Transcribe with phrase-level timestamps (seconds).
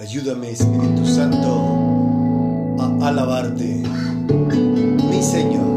[0.00, 1.50] Ayúdame, Espíritu Santo,
[2.78, 3.82] a alabarte.
[5.10, 5.67] Mi Señor,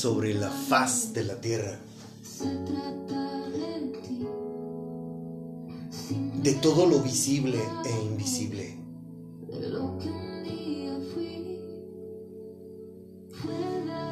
[0.00, 1.80] sobre la faz de la tierra?
[6.42, 8.78] de todo lo visible e invisible.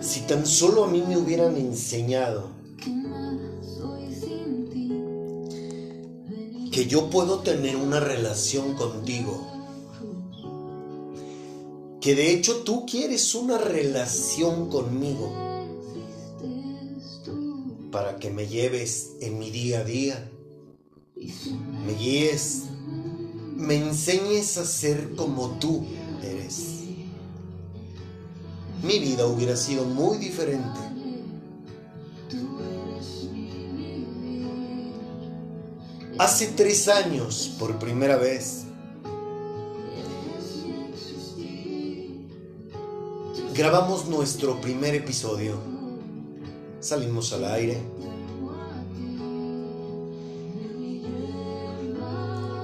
[0.00, 2.50] Si tan solo a mí me hubieran enseñado
[6.72, 9.46] que yo puedo tener una relación contigo,
[12.00, 15.55] que de hecho tú quieres una relación conmigo.
[17.96, 20.31] Para que me lleves en mi día a día,
[21.16, 22.64] me guíes,
[23.54, 25.87] me enseñes a ser como tú
[26.22, 26.58] eres.
[28.82, 30.78] Mi vida hubiera sido muy diferente.
[36.19, 38.64] Hace tres años, por primera vez,
[43.54, 45.75] grabamos nuestro primer episodio.
[46.86, 47.82] Salimos al aire.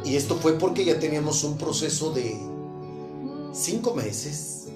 [0.04, 2.38] Y esto fue porque ya teníamos un proceso de
[3.52, 4.68] cinco meses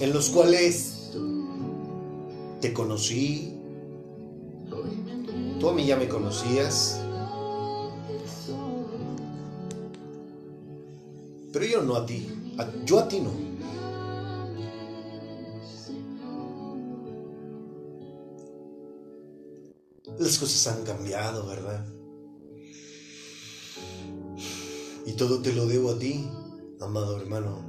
[0.00, 1.12] en los cuales
[2.60, 3.54] te conocí,
[5.60, 7.00] tú a mí ya me conocías,
[11.52, 12.26] pero yo no a ti,
[12.84, 13.53] yo a ti no.
[20.24, 21.84] Las cosas han cambiado, ¿verdad?
[25.04, 26.26] Y todo te lo debo a ti,
[26.80, 27.62] amado hermano.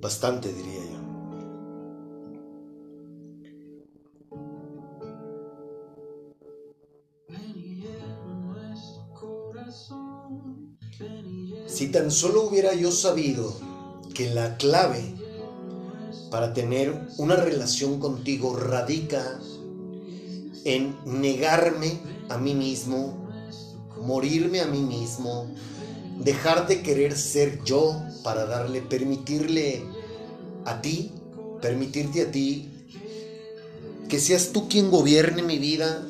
[0.00, 0.83] Bastante, diría
[11.94, 13.54] tan solo hubiera yo sabido
[14.14, 15.14] que la clave
[16.28, 19.38] para tener una relación contigo radica
[20.64, 23.28] en negarme a mí mismo,
[24.02, 25.46] morirme a mí mismo,
[26.18, 29.84] dejar de querer ser yo para darle, permitirle
[30.64, 31.12] a ti,
[31.62, 32.72] permitirte a ti,
[34.08, 36.08] que seas tú quien gobierne mi vida,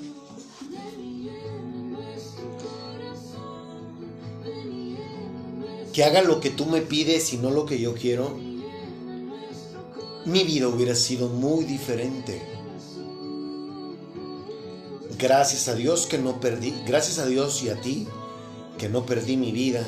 [5.94, 8.36] que haga lo que tú me pides y no lo que yo quiero,
[10.24, 12.42] mi vida hubiera sido muy diferente.
[15.16, 18.08] Gracias a Dios que no perdí, gracias a Dios y a ti
[18.76, 19.86] que no perdí mi vida,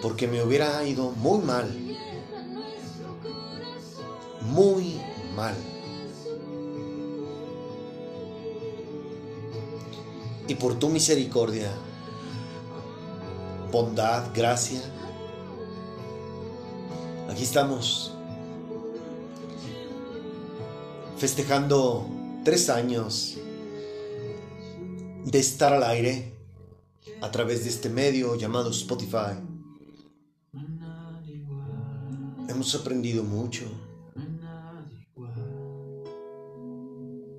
[0.00, 1.68] porque me hubiera ido muy mal,
[4.40, 4.98] muy
[5.36, 5.54] mal.
[10.48, 11.70] Y por tu misericordia,
[13.70, 14.80] bondad, gracia.
[17.28, 18.14] Aquí estamos
[21.18, 22.08] festejando
[22.44, 23.36] tres años
[25.24, 26.32] de estar al aire
[27.20, 29.36] a través de este medio llamado Spotify.
[32.48, 33.66] Hemos aprendido mucho.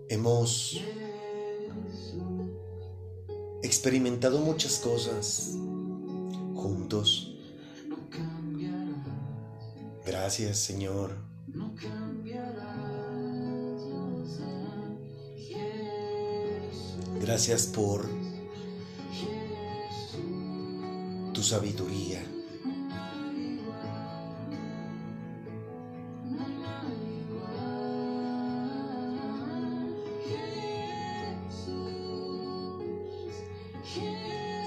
[0.09, 0.81] Hemos
[3.63, 5.55] experimentado muchas cosas
[6.59, 7.35] juntos.
[10.05, 11.15] Gracias, Señor.
[17.21, 18.09] Gracias por
[21.33, 22.21] tu sabiduría.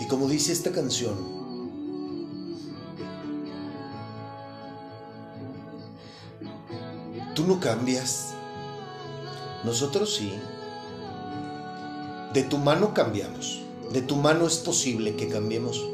[0.01, 1.42] Y como dice esta canción,
[7.43, 8.35] tú no cambias,
[9.65, 10.33] nosotros sí.
[12.33, 15.85] De tu mano cambiamos, de tu mano es posible que cambiemos.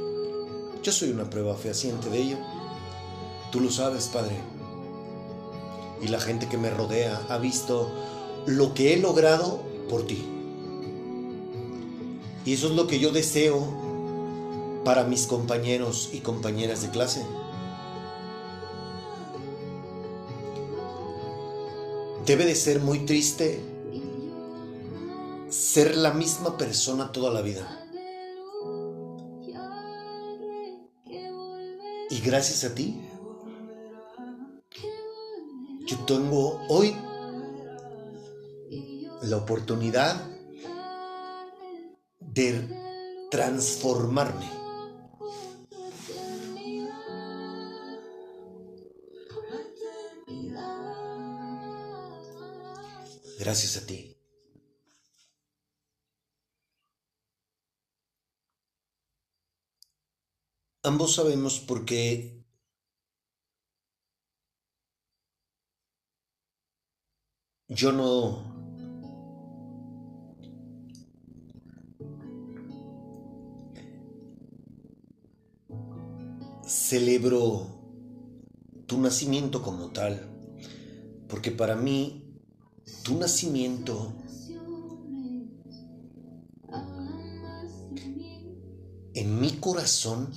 [0.83, 2.37] Yo soy una prueba fehaciente de ello.
[3.51, 4.37] Tú lo sabes, Padre.
[6.03, 7.91] Y la gente que me rodea ha visto
[8.45, 10.23] lo que he logrado por ti.
[12.45, 13.67] Y eso es lo que yo deseo
[14.85, 17.25] para mis compañeros y compañeras de clase.
[22.29, 23.59] Debe de ser muy triste
[25.49, 27.87] ser la misma persona toda la vida.
[32.11, 33.01] Y gracias a ti,
[35.87, 36.95] yo tengo hoy
[39.23, 40.23] la oportunidad
[42.21, 42.69] de
[43.31, 44.58] transformarme.
[53.49, 54.15] Gracias a ti.
[60.83, 62.45] Ambos sabemos por qué
[67.69, 68.45] yo no
[76.67, 77.67] celebro
[78.87, 80.21] tu nacimiento como tal,
[81.31, 82.28] porque para mí
[83.03, 84.13] tu nacimiento
[89.15, 90.33] en mi corazón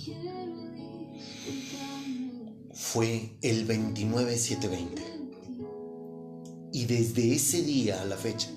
[2.73, 5.11] fue el 29-720.
[6.73, 8.49] Y desde ese día a la fecha,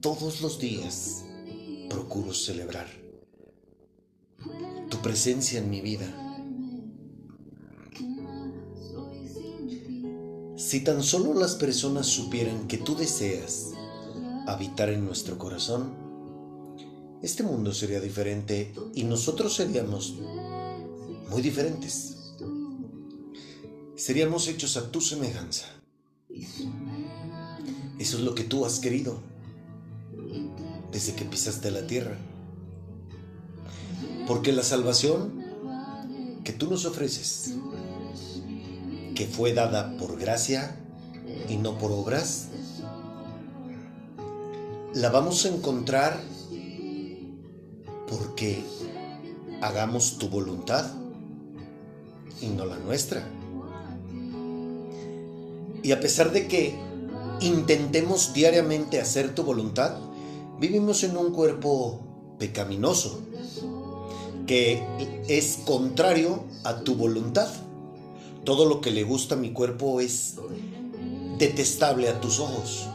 [0.00, 1.24] todos los días
[1.88, 2.88] procuro celebrar
[4.90, 6.23] tu presencia en mi vida.
[10.64, 13.72] Si tan solo las personas supieran que tú deseas
[14.46, 15.92] habitar en nuestro corazón,
[17.20, 20.14] este mundo sería diferente y nosotros seríamos
[21.28, 22.16] muy diferentes.
[23.94, 25.66] Seríamos hechos a tu semejanza.
[27.98, 29.20] Eso es lo que tú has querido
[30.90, 32.16] desde que pisaste la tierra.
[34.26, 35.44] Porque la salvación
[36.42, 37.52] que tú nos ofreces,
[39.14, 40.76] que fue dada por gracia
[41.48, 42.48] y no por obras,
[44.94, 46.20] la vamos a encontrar
[48.08, 48.62] porque
[49.60, 50.86] hagamos tu voluntad
[52.40, 53.26] y no la nuestra.
[55.82, 56.74] Y a pesar de que
[57.40, 59.98] intentemos diariamente hacer tu voluntad,
[60.58, 62.00] vivimos en un cuerpo
[62.38, 63.20] pecaminoso
[64.46, 64.82] que
[65.28, 67.48] es contrario a tu voluntad.
[68.44, 70.34] Todo lo que le gusta a mi cuerpo es
[71.38, 72.86] detestable a tus ojos.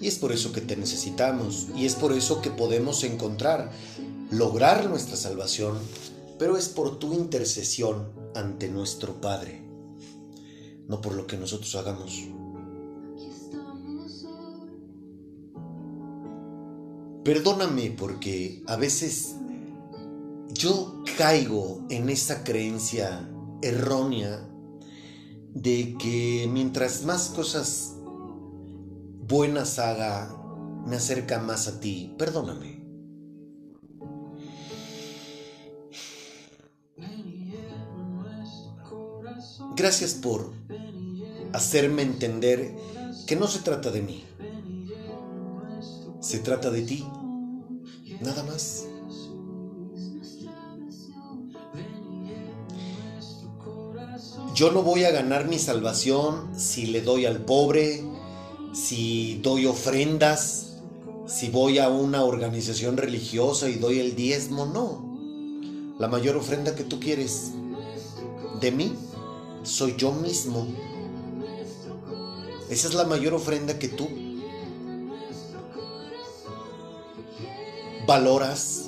[0.00, 3.72] Y es por eso que te necesitamos y es por eso que podemos encontrar,
[4.30, 5.76] lograr nuestra salvación,
[6.38, 9.60] pero es por tu intercesión ante nuestro Padre,
[10.86, 12.28] no por lo que nosotros hagamos.
[17.24, 19.34] Perdóname porque a veces
[20.52, 23.28] yo caigo en esa creencia
[23.62, 24.48] errónea
[25.54, 27.94] de que mientras más cosas
[29.26, 30.34] buenas haga,
[30.86, 32.14] me acerca más a ti.
[32.18, 32.78] Perdóname.
[39.76, 40.52] Gracias por
[41.52, 42.74] hacerme entender
[43.26, 44.24] que no se trata de mí.
[46.20, 47.06] Se trata de ti.
[48.20, 48.87] Nada más.
[54.58, 58.02] Yo no voy a ganar mi salvación si le doy al pobre,
[58.72, 60.78] si doy ofrendas,
[61.28, 64.66] si voy a una organización religiosa y doy el diezmo.
[64.66, 65.94] No.
[66.00, 67.52] La mayor ofrenda que tú quieres
[68.60, 68.96] de mí
[69.62, 70.66] soy yo mismo.
[72.68, 74.08] Esa es la mayor ofrenda que tú
[78.08, 78.87] valoras.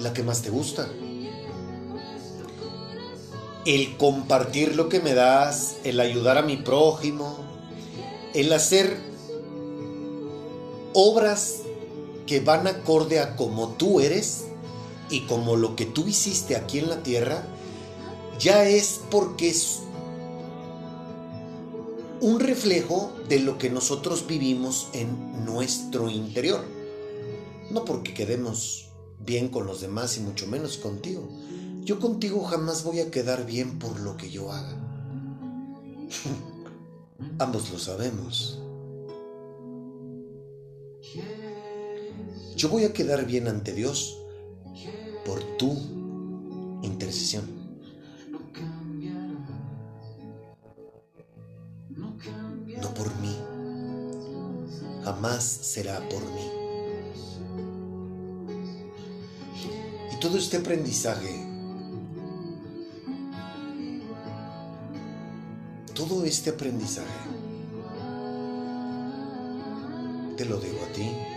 [0.00, 0.88] La que más te gusta.
[3.64, 7.38] El compartir lo que me das, el ayudar a mi prójimo,
[8.34, 8.96] el hacer
[10.92, 11.62] obras
[12.26, 14.44] que van acorde a como tú eres
[15.10, 17.46] y como lo que tú hiciste aquí en la tierra,
[18.38, 19.80] ya es porque es
[22.20, 26.64] un reflejo de lo que nosotros vivimos en nuestro interior.
[27.70, 28.85] No porque quedemos
[29.24, 31.28] bien con los demás y mucho menos contigo.
[31.82, 34.76] Yo contigo jamás voy a quedar bien por lo que yo haga.
[37.38, 38.60] Ambos lo sabemos.
[42.56, 44.18] Yo voy a quedar bien ante Dios
[45.24, 45.72] por tu
[46.82, 47.44] intercesión.
[52.80, 53.36] No por mí.
[55.04, 56.55] Jamás será por mí.
[60.26, 61.40] Todo este aprendizaje,
[65.94, 67.06] todo este aprendizaje,
[70.36, 71.35] te lo digo a ti.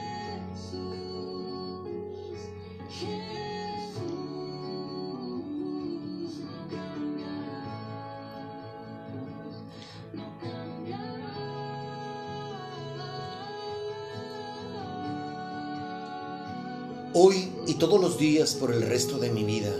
[17.80, 19.74] Todos los días por el resto de mi vida,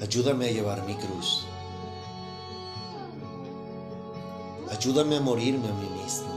[0.00, 1.46] ayúdame a llevar mi cruz.
[4.68, 6.34] Ayúdame a morirme a mí mismo.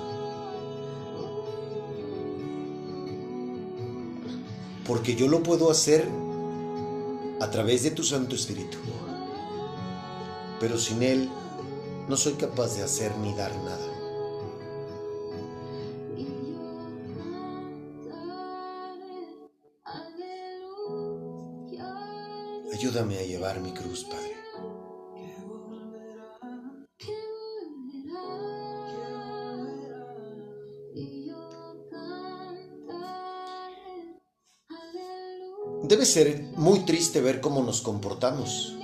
[4.85, 6.07] Porque yo lo puedo hacer
[7.41, 8.77] a través de tu Santo Espíritu.
[10.59, 11.29] Pero sin Él
[12.07, 13.86] no soy capaz de hacer ni dar nada.
[23.55, 24.35] Mi cruz, Padre.
[35.83, 38.75] Debe ser muy triste ver cómo nos comportamos.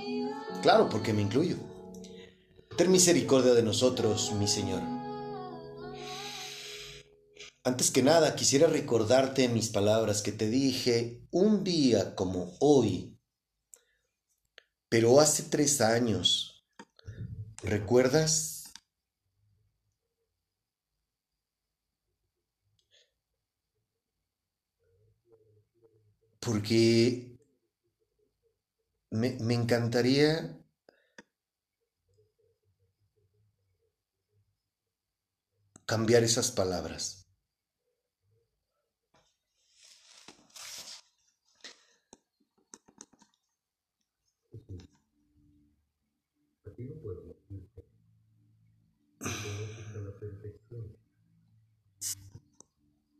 [0.62, 1.56] Claro, porque me incluyo.
[2.78, 4.80] Ten misericordia de nosotros, mi Señor.
[7.62, 13.13] Antes que nada, quisiera recordarte mis palabras que te dije un día como hoy,
[14.94, 16.64] pero hace tres años.
[17.64, 18.72] ¿Recuerdas?
[26.38, 27.36] Porque
[29.10, 30.56] me, me encantaría
[35.86, 37.23] cambiar esas palabras.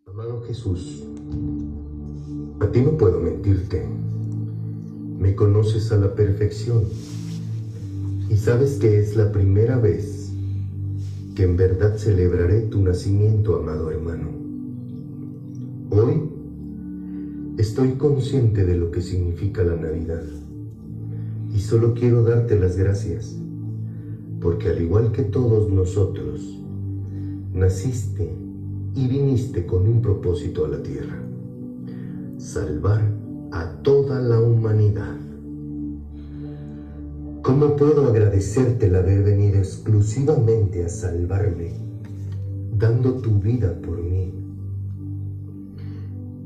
[0.07, 1.03] Amado Jesús,
[2.61, 3.87] a ti no puedo mentirte.
[5.19, 6.85] Me conoces a la perfección
[8.29, 10.33] y sabes que es la primera vez
[11.35, 14.29] que en verdad celebraré tu nacimiento, amado hermano.
[15.91, 16.23] Hoy
[17.59, 20.23] estoy consciente de lo que significa la Navidad
[21.53, 23.37] y solo quiero darte las gracias
[24.45, 26.61] porque al igual que todos nosotros,
[27.55, 28.31] naciste
[28.95, 31.19] y viniste con un propósito a la tierra,
[32.37, 33.11] salvar
[33.53, 35.17] a toda la humanidad.
[37.41, 41.73] ¿Cómo puedo agradecerte el haber venido exclusivamente a salvarme,
[42.77, 44.31] dando tu vida por mí?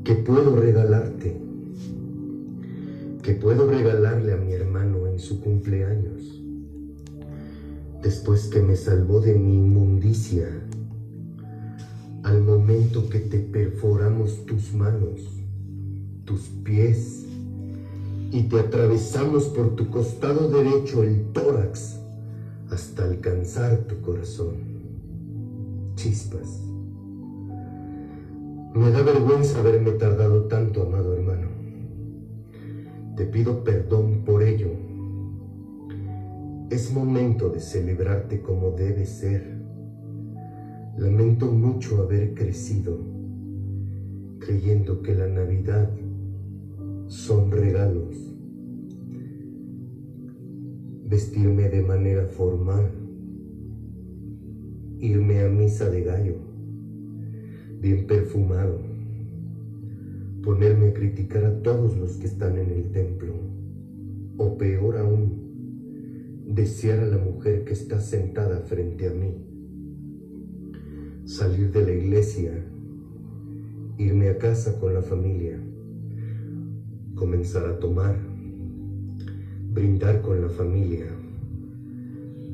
[0.05, 1.37] ¿Qué puedo regalarte?
[3.21, 6.38] ¿Qué puedo regalarle a mi hermano en su cumpleaños?
[8.01, 10.47] Después que me salvó de mi inmundicia,
[12.23, 15.19] al momento que te perforamos tus manos,
[16.25, 17.25] tus pies,
[18.31, 21.99] y te atravesamos por tu costado derecho el tórax
[22.69, 24.57] hasta alcanzar tu corazón.
[25.95, 26.61] Chispas.
[28.75, 31.47] Me da vergüenza haberme tardado tanto, amado hermano.
[33.17, 34.88] Te pido perdón por ello.
[36.69, 39.57] Es momento de celebrarte como debe ser.
[40.97, 43.19] Lamento mucho haber crecido
[44.39, 45.89] creyendo que la Navidad
[47.07, 48.15] son regalos.
[51.05, 52.89] Vestirme de manera formal,
[54.99, 56.35] irme a misa de gallo,
[57.81, 58.79] bien perfumado,
[60.43, 63.33] ponerme a criticar a todos los que están en el templo,
[64.37, 65.48] o peor aún,
[66.49, 69.35] desear a la mujer que está sentada frente a mí,
[71.25, 72.65] salir de la iglesia,
[73.99, 75.59] irme a casa con la familia,
[77.13, 78.17] comenzar a tomar,
[79.71, 81.05] brindar con la familia,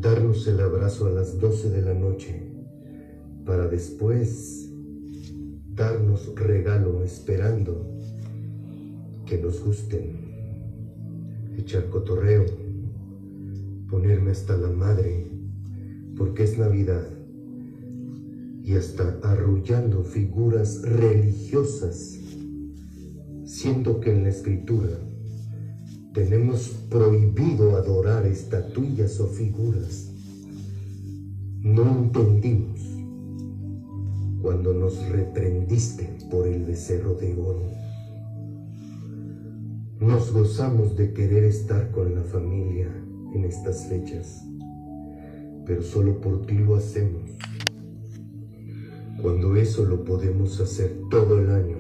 [0.02, 2.42] darnos el abrazo a las 12 de la noche,
[3.46, 4.70] para después
[5.74, 7.98] darnos regalo esperando
[9.26, 10.18] que nos gusten,
[11.58, 12.65] echar cotorreo,
[13.90, 15.28] ponerme hasta la madre,
[16.18, 17.08] porque es Navidad,
[18.64, 22.18] y hasta arrullando figuras religiosas,
[23.46, 24.90] siendo que en la escritura
[26.14, 30.12] tenemos prohibido adorar estatuillas o figuras.
[31.62, 32.80] No entendimos
[34.42, 37.72] cuando nos reprendiste por el becerro de oro.
[40.00, 42.90] Nos gozamos de querer estar con la familia
[43.36, 44.44] en estas fechas,
[45.66, 47.32] pero solo por ti lo hacemos.
[49.22, 51.78] Cuando eso lo podemos hacer todo el año.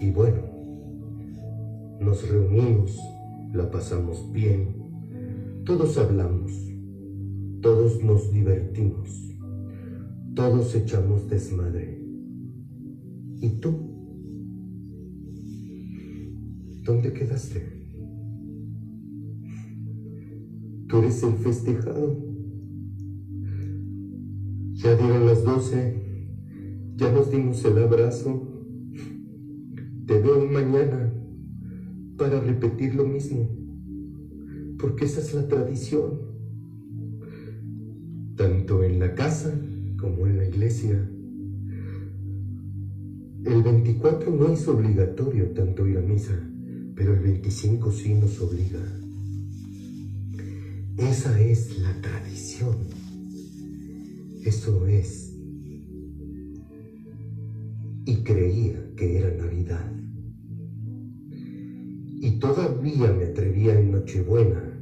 [0.00, 0.42] Y bueno,
[2.00, 2.98] nos reunimos,
[3.52, 4.74] la pasamos bien,
[5.64, 6.52] todos hablamos,
[7.62, 9.08] todos nos divertimos,
[10.34, 12.02] todos echamos desmadre.
[13.40, 13.94] ¿Y tú?
[16.82, 17.73] ¿Dónde quedaste?
[20.94, 22.16] Tú eres el festejado.
[24.74, 26.00] Ya dieron las doce,
[26.94, 28.48] ya nos dimos el abrazo.
[30.06, 31.12] Te veo mañana
[32.16, 33.50] para repetir lo mismo,
[34.78, 36.20] porque esa es la tradición,
[38.36, 39.52] tanto en la casa
[39.98, 41.10] como en la iglesia.
[43.44, 46.38] El 24 no es obligatorio tanto ir a misa,
[46.94, 49.03] pero el 25 sí nos obliga.
[50.96, 52.76] Esa es la tradición.
[54.44, 55.34] Eso es.
[58.06, 59.92] Y creía que era Navidad.
[62.20, 64.74] Y todavía me atrevía en Nochebuena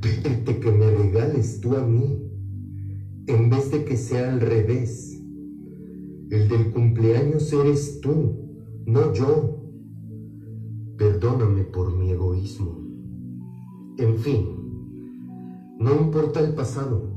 [0.00, 2.22] pedirte que me regales tú a mí,
[3.26, 5.22] en vez de que sea al revés.
[6.30, 8.36] El del cumpleaños eres tú,
[8.86, 9.56] no yo.
[10.96, 12.78] Perdóname por mi egoísmo.
[13.98, 14.59] En fin,
[15.80, 17.08] no importa el pasado.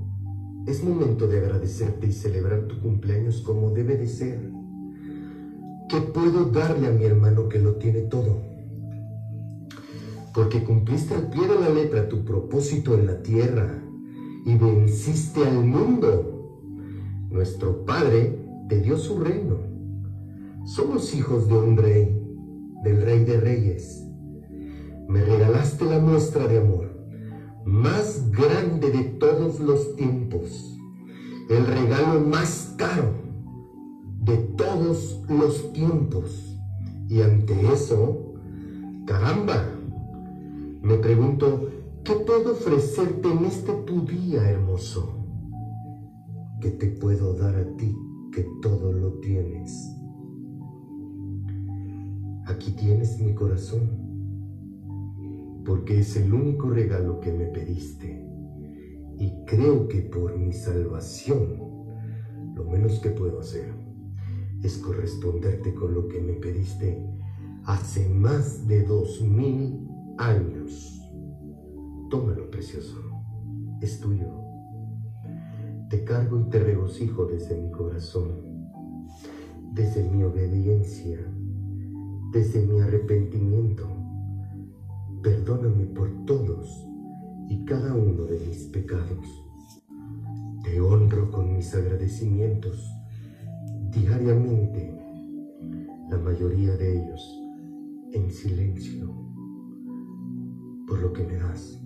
[0.66, 4.40] Es momento de agradecerte y celebrar tu cumpleaños como debe de ser.
[5.90, 8.42] ¿Qué puedo darle a mi hermano que lo tiene todo?
[10.34, 13.84] Porque cumpliste al pie de la letra tu propósito en la tierra
[14.46, 16.62] y venciste al mundo.
[17.32, 19.58] Nuestro Padre te dio su reino.
[20.64, 22.18] Somos hijos de un rey,
[22.82, 24.08] del rey de reyes.
[25.10, 26.83] Me regalaste la muestra de amor
[27.66, 30.78] más grande de todos los tiempos,
[31.50, 33.14] el regalo más caro
[34.22, 36.58] de todos los tiempos.
[37.10, 38.34] Y ante eso,
[39.06, 39.64] caramba,
[40.82, 41.70] me pregunto,
[42.04, 45.26] ¿qué puedo ofrecerte en este tu día hermoso?
[46.60, 47.96] ¿Qué te puedo dar a ti
[48.32, 49.90] que todo lo tienes?
[52.46, 54.03] Aquí tienes mi corazón
[55.66, 58.26] porque es el único regalo que me pediste.
[59.18, 61.62] Y creo que por mi salvación,
[62.56, 63.74] lo menos que puedo hacer
[64.62, 67.06] es corresponderte con lo que me pediste
[67.66, 71.02] hace más de dos mil años.
[72.10, 72.98] Tómalo, precioso,
[73.82, 74.30] es tuyo.
[75.90, 78.70] Te cargo y te regocijo desde mi corazón,
[79.74, 81.20] desde mi obediencia,
[82.32, 83.93] desde mi arrepentimiento
[85.24, 86.86] Perdóname por todos
[87.48, 89.26] y cada uno de mis pecados.
[90.66, 92.94] Te honro con mis agradecimientos
[93.90, 95.00] diariamente,
[96.10, 97.42] la mayoría de ellos
[98.12, 99.14] en silencio,
[100.88, 101.82] por lo que me das,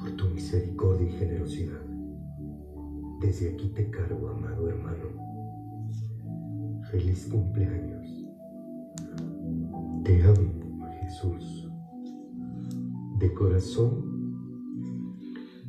[0.00, 1.86] por tu misericordia y generosidad.
[3.20, 5.22] Desde aquí te cargo, amado hermano.
[6.90, 8.26] Feliz cumpleaños.
[10.02, 11.63] Te amo, Jesús
[13.24, 14.36] de corazón.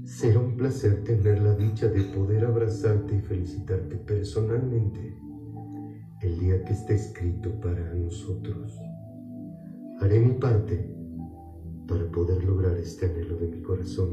[0.04, 5.18] Será un placer tener la dicha de poder abrazarte y felicitarte personalmente
[6.22, 8.78] el día que esté escrito para nosotros.
[10.02, 10.94] Haré mi parte
[11.88, 14.12] para poder lograr este anhelo de mi corazón.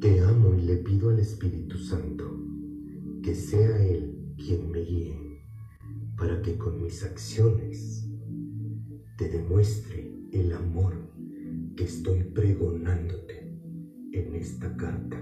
[0.00, 2.24] Te amo y le pido al Espíritu Santo
[3.22, 5.42] que sea Él quien me guíe
[6.16, 8.08] para que con mis acciones
[9.18, 10.92] te demuestre el amor
[11.76, 13.58] que estoy pregonándote
[14.12, 15.16] en esta carta.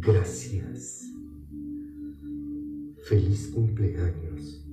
[0.00, 1.12] Gracias.
[3.02, 4.64] Feliz cumpleaños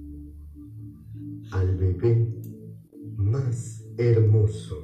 [1.52, 2.34] al bebé
[3.18, 4.78] más hermoso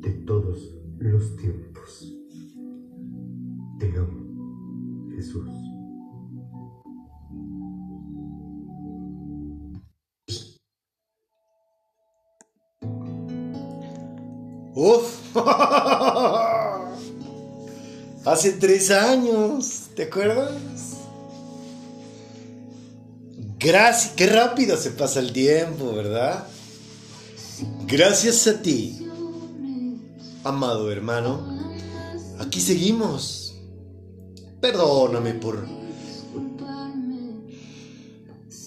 [0.00, 2.12] de todos los tiempos.
[3.78, 5.65] Te amo, Jesús.
[14.76, 15.34] Uf.
[18.24, 20.52] Hace tres años, ¿te acuerdas?
[23.58, 26.46] Gracias, qué rápido se pasa el tiempo, ¿verdad?
[27.86, 29.08] Gracias a ti,
[30.44, 31.72] amado hermano,
[32.38, 33.46] aquí seguimos
[34.60, 35.66] Perdóname por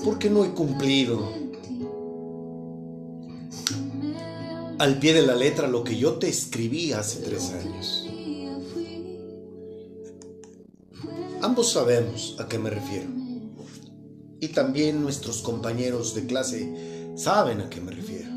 [0.03, 1.38] porque no he cumplido
[4.79, 8.05] al pie de la letra lo que yo te escribí hace tres años.
[11.41, 13.09] Ambos sabemos a qué me refiero.
[14.39, 18.29] Y también nuestros compañeros de clase saben a qué me refiero.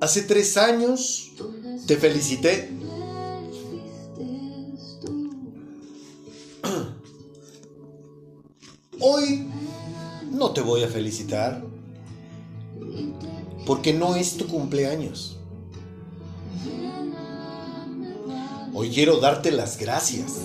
[0.00, 1.32] Hace tres años
[1.86, 2.70] te felicité.
[10.54, 11.62] Te voy a felicitar
[13.66, 15.38] porque no es tu cumpleaños.
[18.72, 20.42] Hoy quiero darte las gracias.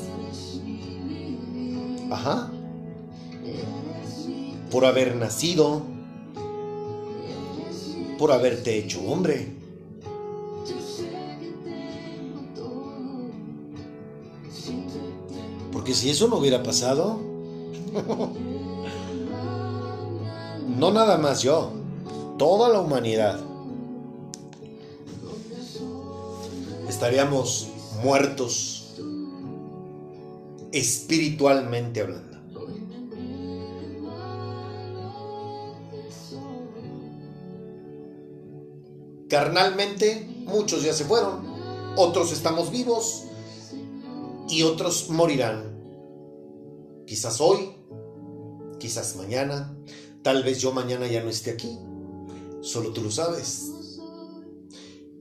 [2.11, 2.51] Ajá.
[4.71, 5.83] Por haber nacido.
[8.17, 9.53] Por haberte hecho hombre.
[15.71, 17.19] Porque si eso no hubiera pasado,
[20.79, 21.73] no nada más yo,
[22.37, 23.37] toda la humanidad,
[26.87, 27.67] estaríamos
[28.01, 28.95] muertos
[30.71, 32.29] espiritualmente hablando.
[39.27, 41.41] Carnalmente, muchos ya se fueron,
[41.97, 43.25] otros estamos vivos
[44.47, 45.77] y otros morirán.
[47.05, 47.75] Quizás hoy,
[48.79, 49.75] quizás mañana,
[50.23, 51.77] tal vez yo mañana ya no esté aquí,
[52.61, 53.71] solo tú lo sabes.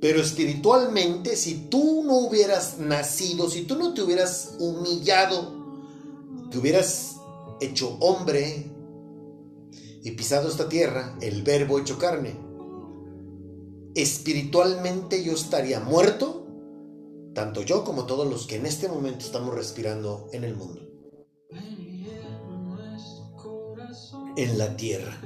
[0.00, 5.58] Pero espiritualmente, si tú no hubieras nacido, si tú no te hubieras humillado,
[6.50, 7.16] te hubieras
[7.60, 8.70] hecho hombre
[10.02, 12.36] y pisado esta tierra, el verbo hecho carne,
[13.94, 16.46] espiritualmente yo estaría muerto,
[17.34, 20.87] tanto yo como todos los que en este momento estamos respirando en el mundo,
[24.38, 25.20] en la tierra.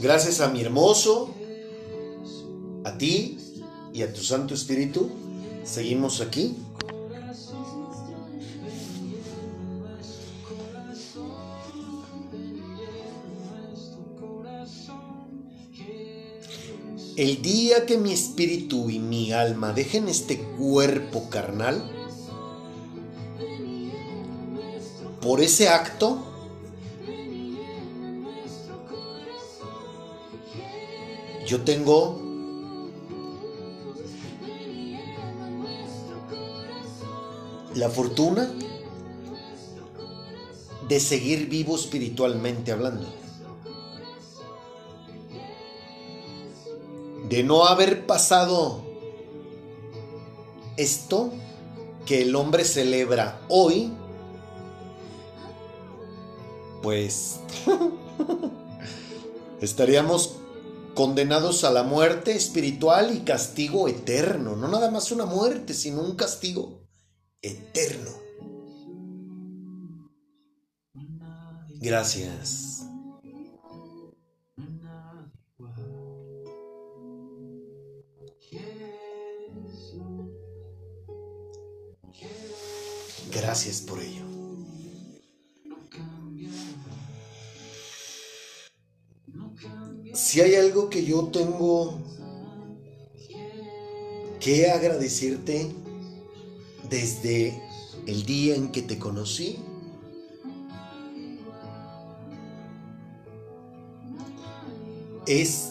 [0.00, 1.34] Gracias a mi hermoso,
[2.84, 3.38] a ti
[3.94, 5.08] y a tu Santo Espíritu,
[5.64, 6.56] seguimos aquí.
[17.16, 21.99] El día que mi espíritu y mi alma dejen este cuerpo carnal,
[25.20, 26.18] por ese acto,
[31.46, 32.20] yo tengo
[37.74, 38.50] la fortuna
[40.88, 43.06] de seguir vivo espiritualmente hablando.
[47.28, 48.82] De no haber pasado
[50.76, 51.30] esto
[52.06, 53.92] que el hombre celebra hoy,
[56.82, 57.40] pues
[59.60, 60.36] estaríamos
[60.94, 64.56] condenados a la muerte espiritual y castigo eterno.
[64.56, 66.86] No nada más una muerte, sino un castigo
[67.42, 68.10] eterno.
[71.80, 72.70] Gracias.
[83.32, 84.19] Gracias por ello.
[90.30, 91.98] Si hay algo que yo tengo
[94.38, 95.72] que agradecerte
[96.88, 97.60] desde
[98.06, 99.58] el día en que te conocí,
[105.26, 105.70] es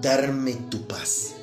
[0.00, 1.34] darme tu paz.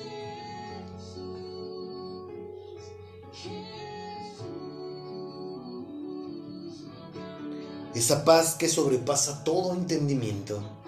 [7.93, 10.78] Esa paz que sobrepasa todo entendimiento.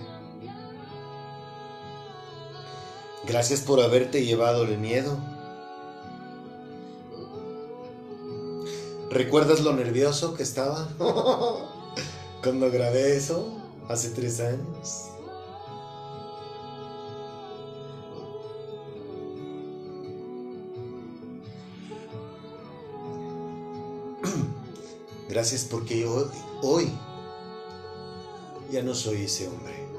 [3.32, 5.18] Gracias por haberte llevado el miedo.
[9.10, 10.90] ¿Recuerdas lo nervioso que estaba
[12.44, 13.48] cuando grabé eso
[13.88, 15.12] hace tres años?
[25.30, 26.26] Gracias porque hoy,
[26.64, 26.92] hoy
[28.70, 29.91] ya no soy ese hombre.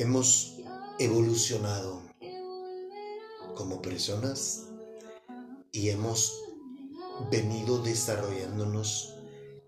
[0.00, 0.56] Hemos
[0.98, 2.00] evolucionado
[3.54, 4.66] como personas
[5.72, 6.32] y hemos
[7.30, 9.14] venido desarrollándonos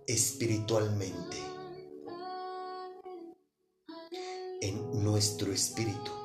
[0.06, 1.36] espiritualmente
[4.62, 6.21] en nuestro espíritu.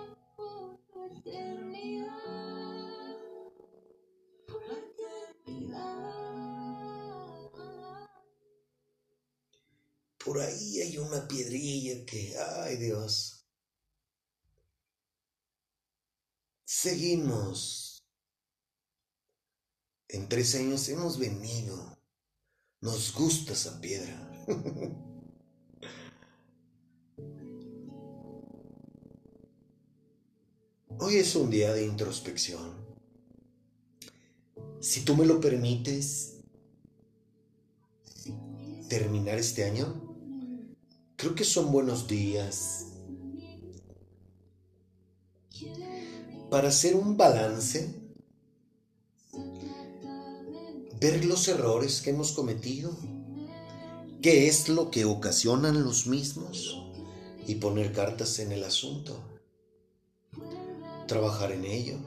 [20.37, 21.97] Tres años hemos venido.
[22.81, 24.45] Nos gusta esa piedra.
[30.99, 32.75] Hoy es un día de introspección.
[34.79, 36.35] Si tú me lo permites,
[38.89, 40.15] terminar este año,
[41.15, 42.85] creo que son buenos días
[46.51, 47.96] para hacer un balance,
[50.99, 52.97] ver los errores que hemos cometido,
[54.21, 56.83] qué es lo que ocasionan los mismos
[57.45, 59.19] y poner cartas en el asunto,
[61.07, 61.97] trabajar en ello.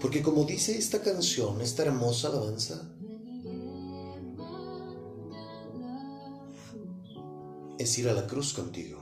[0.00, 2.90] Porque como dice esta canción, esta hermosa alabanza,
[7.78, 9.00] es ir a la cruz contigo.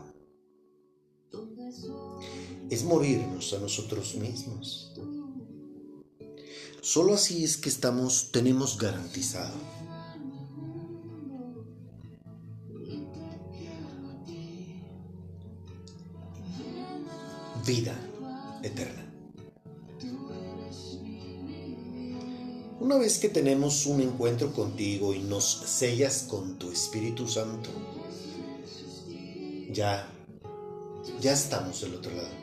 [2.70, 4.91] Es morirnos a nosotros mismos.
[6.92, 9.54] Solo así es que estamos, tenemos garantizado
[17.66, 17.98] vida
[18.62, 19.10] eterna.
[22.78, 27.70] Una vez que tenemos un encuentro contigo y nos sellas con tu Espíritu Santo,
[29.72, 30.12] ya,
[31.22, 32.41] ya estamos del otro lado.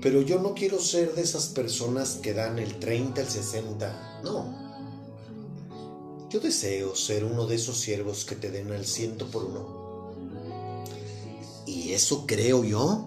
[0.00, 4.68] Pero yo no quiero ser de esas personas que dan el 30, el 60, no.
[6.30, 10.14] Yo deseo ser uno de esos siervos que te den el ciento por uno.
[11.66, 13.06] Y eso creo yo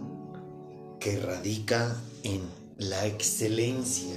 [0.99, 2.41] que radica en
[2.77, 4.15] la excelencia.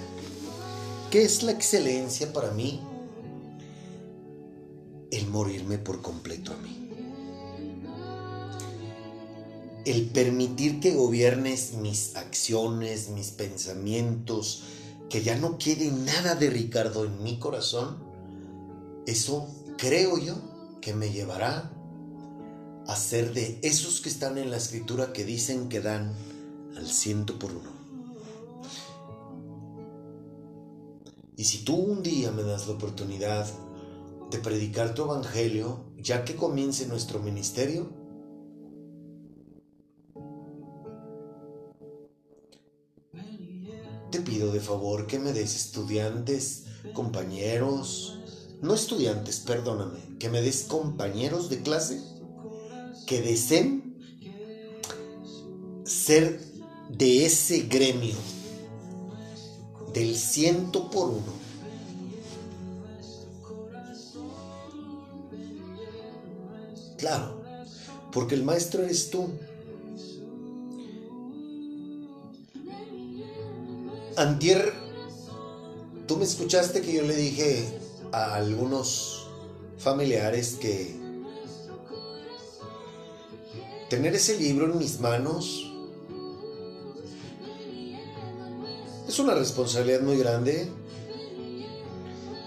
[1.11, 2.81] ¿Qué es la excelencia para mí?
[5.11, 6.84] El morirme por completo a mí.
[9.85, 14.63] El permitir que gobiernes mis acciones, mis pensamientos,
[15.11, 17.99] que ya no quede nada de Ricardo en mi corazón,
[19.07, 20.37] eso creo yo
[20.81, 21.71] que me llevará
[22.87, 26.15] a ser de esos que están en la escritura que dicen que dan
[26.77, 27.71] al ciento por uno.
[31.37, 33.47] Y si tú un día me das la oportunidad
[34.31, 38.04] de predicar tu evangelio, ya que comience nuestro ministerio,
[44.25, 48.19] pido de favor que me des estudiantes, compañeros,
[48.63, 52.01] no estudiantes, perdóname, que me des compañeros de clase
[53.07, 53.99] que deseen
[55.85, 56.41] ser
[56.89, 58.17] de ese gremio
[59.93, 61.45] del ciento por uno.
[66.99, 67.43] Claro,
[68.13, 69.29] porque el maestro eres tú.
[74.17, 74.73] Antier,
[76.07, 77.81] tú me escuchaste que yo le dije
[78.13, 79.27] a algunos
[79.79, 80.95] familiares que
[83.91, 85.73] tener ese libro en mis manos
[89.09, 90.69] es una responsabilidad muy grande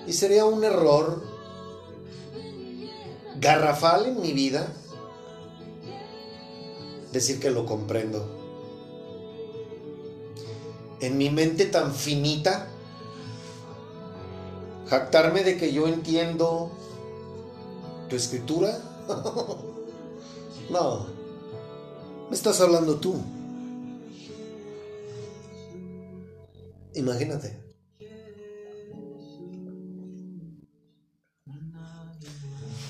[0.07, 1.21] y sería un error
[3.41, 4.73] garrafal en mi vida
[7.11, 8.36] decir que lo comprendo.
[10.99, 12.67] En mi mente tan finita,
[14.87, 16.71] jactarme de que yo entiendo
[18.09, 18.79] tu escritura.
[20.69, 21.05] no,
[22.29, 23.15] me estás hablando tú.
[26.95, 27.59] Imagínate.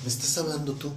[0.02, 0.90] Me estás hablando tú.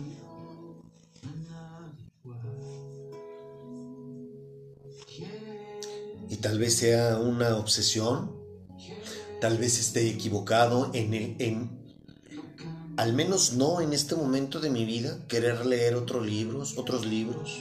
[6.41, 8.31] Tal vez sea una obsesión,
[9.39, 11.81] tal vez esté equivocado en, en
[12.97, 17.59] al menos no en este momento de mi vida, querer leer otros libros, otros libros,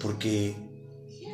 [0.00, 0.56] porque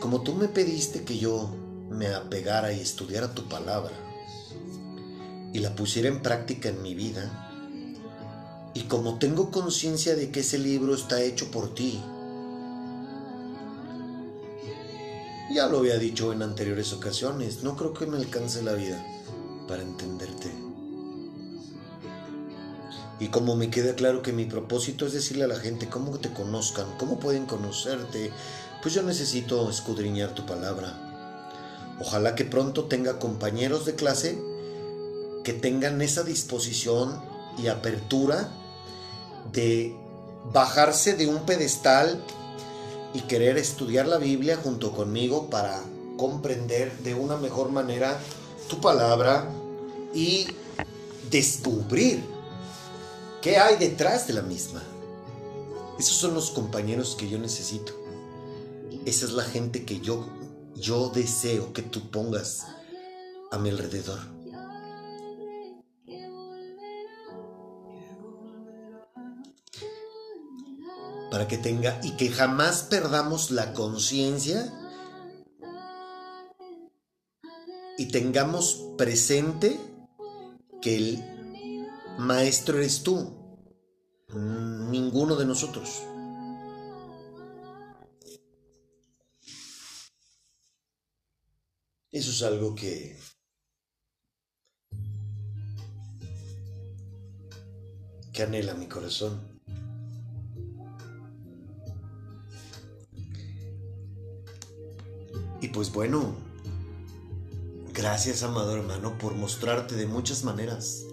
[0.00, 1.54] como tú me pediste que yo
[1.90, 3.92] me apegara y estudiara tu palabra
[5.52, 7.50] y la pusiera en práctica en mi vida,
[8.74, 12.02] y como tengo conciencia de que ese libro está hecho por ti,
[15.52, 19.04] Ya lo había dicho en anteriores ocasiones, no creo que me alcance la vida
[19.68, 20.50] para entenderte.
[23.20, 26.32] Y como me queda claro que mi propósito es decirle a la gente cómo te
[26.32, 28.32] conozcan, cómo pueden conocerte,
[28.80, 31.98] pues yo necesito escudriñar tu palabra.
[32.00, 34.42] Ojalá que pronto tenga compañeros de clase
[35.44, 37.22] que tengan esa disposición
[37.62, 38.48] y apertura
[39.52, 39.94] de
[40.50, 42.24] bajarse de un pedestal
[43.14, 45.80] y querer estudiar la Biblia junto conmigo para
[46.16, 48.18] comprender de una mejor manera
[48.68, 49.50] tu palabra
[50.14, 50.46] y
[51.30, 52.22] descubrir
[53.40, 54.82] qué hay detrás de la misma.
[55.98, 57.92] Esos son los compañeros que yo necesito.
[59.04, 60.26] Esa es la gente que yo
[60.74, 62.66] yo deseo que tú pongas
[63.50, 64.18] a mi alrededor.
[71.32, 74.70] Para que tenga y que jamás perdamos la conciencia
[77.96, 79.80] y tengamos presente
[80.82, 81.24] que el
[82.18, 83.34] maestro eres tú,
[84.28, 86.02] ninguno de nosotros.
[92.10, 93.18] Eso es algo que
[98.34, 99.51] que anhela mi corazón.
[105.62, 106.34] Y pues bueno,
[107.94, 111.04] gracias amado hermano por mostrarte de muchas maneras.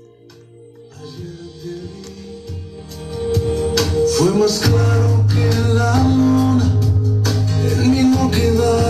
[4.18, 6.80] Fue más claro que la luna,
[7.86, 8.89] mí no quedaron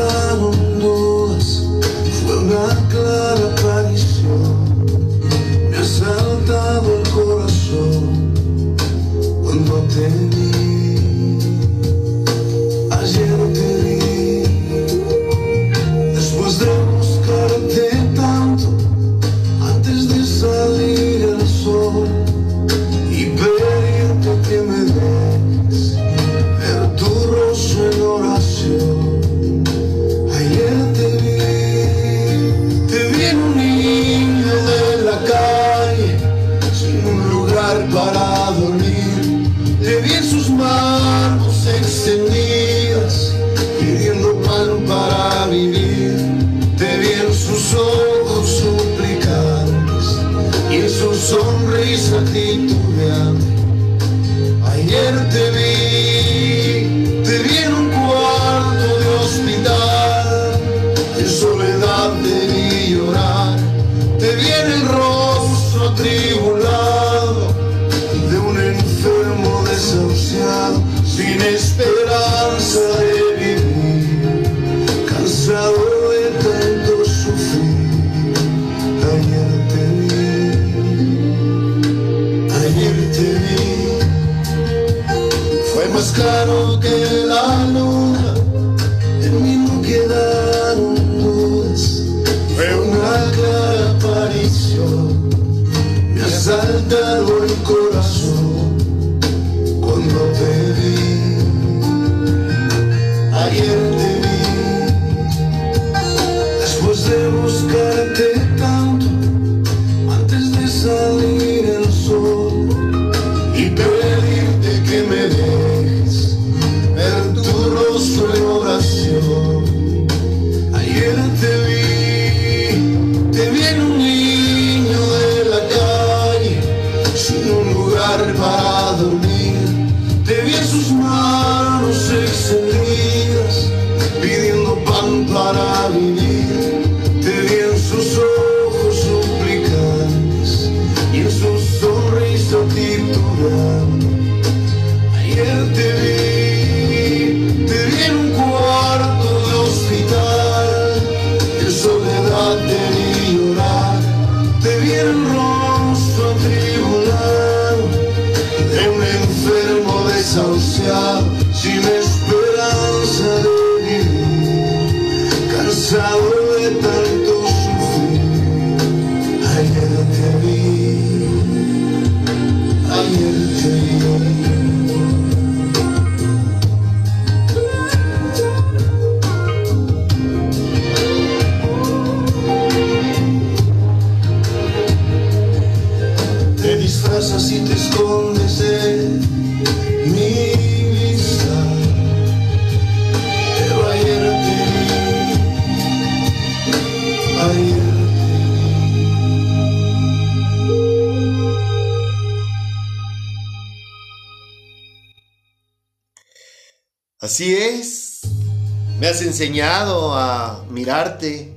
[209.42, 211.56] enseñado a mirarte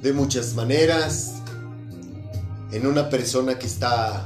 [0.00, 1.32] de muchas maneras
[2.70, 4.24] en una persona que está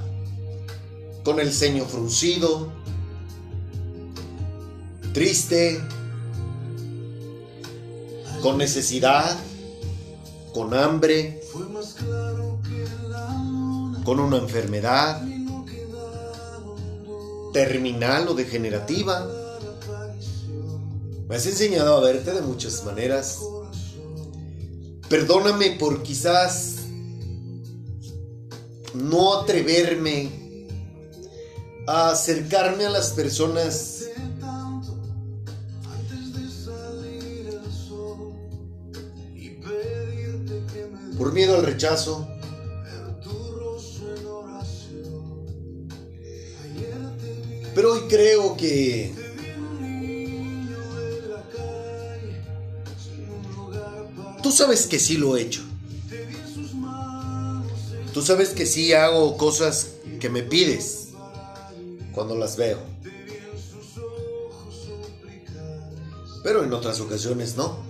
[1.25, 2.71] con el ceño fruncido,
[5.15, 5.81] triste,
[8.43, 9.35] con necesidad,
[10.53, 11.41] con hambre,
[14.05, 15.23] con una enfermedad
[17.55, 19.38] terminal o degenerativa.
[21.29, 23.41] Me has enseñado a verte de muchas maneras.
[25.11, 26.77] Perdóname por quizás
[28.95, 30.67] no atreverme
[31.87, 34.09] a acercarme a las personas
[41.19, 42.27] por miedo al rechazo.
[47.75, 49.18] Pero hoy creo que
[54.59, 55.63] sabes que sí lo he hecho.
[58.13, 61.11] Tú sabes que sí hago cosas que me pides
[62.13, 62.81] cuando las veo.
[66.43, 67.87] Pero en otras ocasiones no.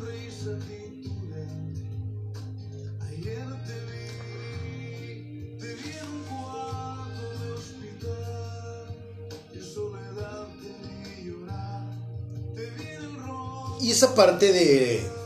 [13.81, 15.18] Y esa parte de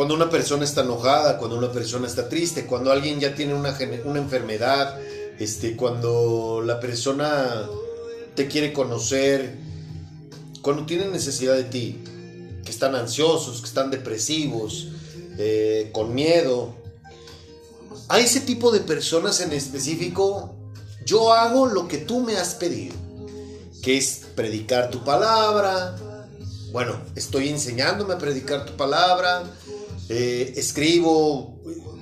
[0.00, 3.76] cuando una persona está enojada, cuando una persona está triste, cuando alguien ya tiene una,
[4.06, 4.98] una enfermedad,
[5.38, 7.68] este, cuando la persona
[8.34, 9.58] te quiere conocer,
[10.62, 12.02] cuando tienen necesidad de ti,
[12.64, 14.88] que están ansiosos, que están depresivos,
[15.36, 16.74] eh, con miedo.
[18.08, 20.54] A ese tipo de personas en específico,
[21.04, 22.94] yo hago lo que tú me has pedido,
[23.82, 25.94] que es predicar tu palabra.
[26.72, 29.42] Bueno, estoy enseñándome a predicar tu palabra,
[30.10, 31.56] eh, escribo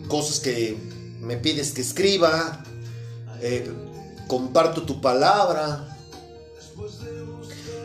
[0.09, 0.77] cosas que
[1.21, 2.65] me pides que escriba,
[3.43, 3.71] eh,
[4.27, 5.95] comparto tu palabra.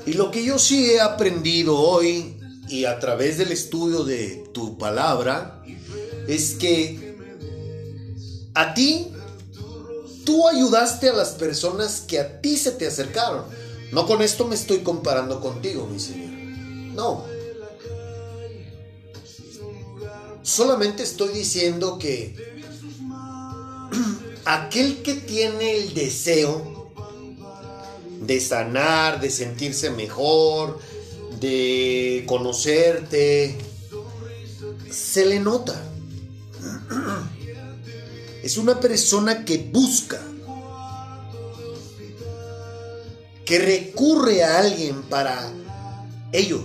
[0.06, 2.38] Y lo que yo sí he aprendido hoy
[2.70, 5.62] y a través del estudio de tu palabra
[6.28, 7.18] es que
[8.54, 9.08] a ti,
[10.26, 13.44] tú ayudaste a las personas que a ti se te acercaron.
[13.92, 16.32] No con esto me estoy comparando contigo, mi Señor.
[16.96, 17.33] No.
[20.44, 22.36] Solamente estoy diciendo que
[24.46, 26.91] aquel que tiene el deseo
[28.20, 30.80] de sanar, de sentirse mejor,
[31.39, 33.58] de conocerte,
[34.91, 35.82] se le nota.
[38.44, 40.22] Es una persona que busca,
[43.46, 45.50] que recurre a alguien para
[46.34, 46.62] ello.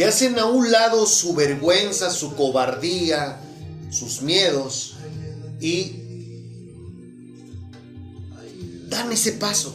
[0.00, 3.38] Que hacen a un lado su vergüenza, su cobardía,
[3.90, 4.94] sus miedos
[5.60, 5.92] y
[8.88, 9.74] dan ese paso.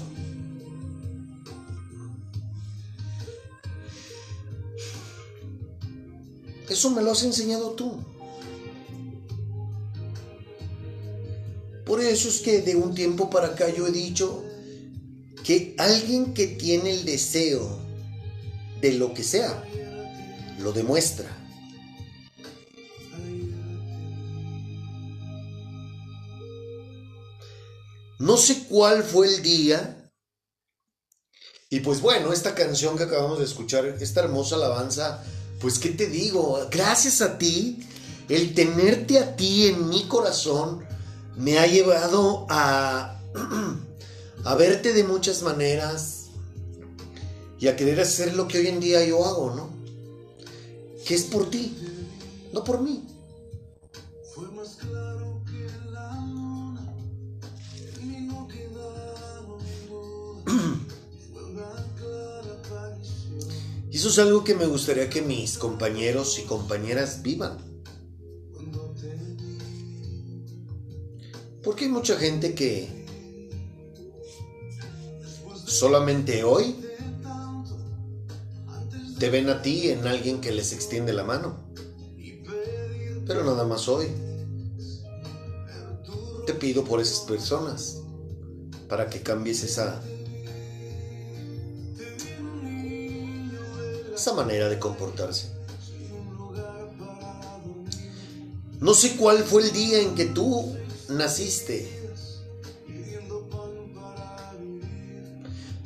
[6.69, 8.03] Eso me lo has enseñado tú.
[11.85, 14.43] Por eso es que de un tiempo para acá yo he dicho
[15.43, 17.77] que alguien que tiene el deseo
[18.81, 19.63] de lo que sea,
[20.59, 21.29] lo demuestra.
[28.19, 30.11] No sé cuál fue el día.
[31.69, 35.23] Y pues bueno, esta canción que acabamos de escuchar, esta hermosa alabanza,
[35.59, 37.85] pues qué te digo, gracias a ti,
[38.29, 40.85] el tenerte a ti en mi corazón
[41.35, 43.19] me ha llevado a,
[44.45, 46.27] a verte de muchas maneras
[47.59, 49.74] y a querer hacer lo que hoy en día yo hago, ¿no?
[51.05, 51.71] Que es por ti,
[52.51, 53.03] no por mí.
[63.91, 67.57] Y eso es algo que me gustaría que mis compañeros y compañeras vivan.
[71.63, 73.05] Porque hay mucha gente que
[75.65, 76.84] solamente hoy
[79.19, 81.57] te ven a ti en alguien que les extiende la mano.
[83.25, 84.07] Pero nada más hoy.
[86.45, 88.01] Te pido por esas personas
[88.87, 90.01] para que cambies esa
[94.13, 95.47] esa manera de comportarse.
[98.79, 100.75] No sé cuál fue el día en que tú
[101.09, 101.89] naciste.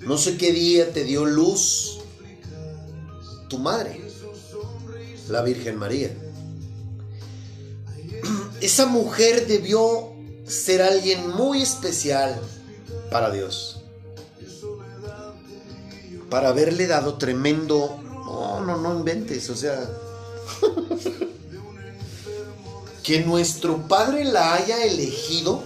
[0.01, 1.88] No sé qué día te dio luz
[3.49, 3.99] tu madre,
[5.27, 6.15] la Virgen María.
[8.61, 10.13] Esa mujer debió
[10.47, 12.39] ser alguien muy especial
[13.11, 13.81] para Dios.
[16.29, 17.99] Para haberle dado tremendo...
[18.03, 19.89] No, no, no inventes, o sea...
[23.03, 25.63] que nuestro Padre la haya elegido,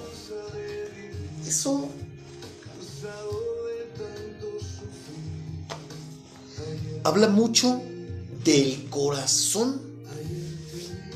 [1.45, 1.89] eso
[7.03, 7.81] habla mucho
[8.43, 9.81] del corazón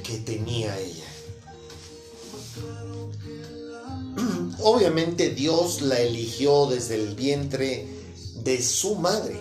[0.04, 1.04] que tenía ella.
[4.60, 7.86] Obviamente Dios la eligió desde el vientre
[8.44, 9.40] de su madre,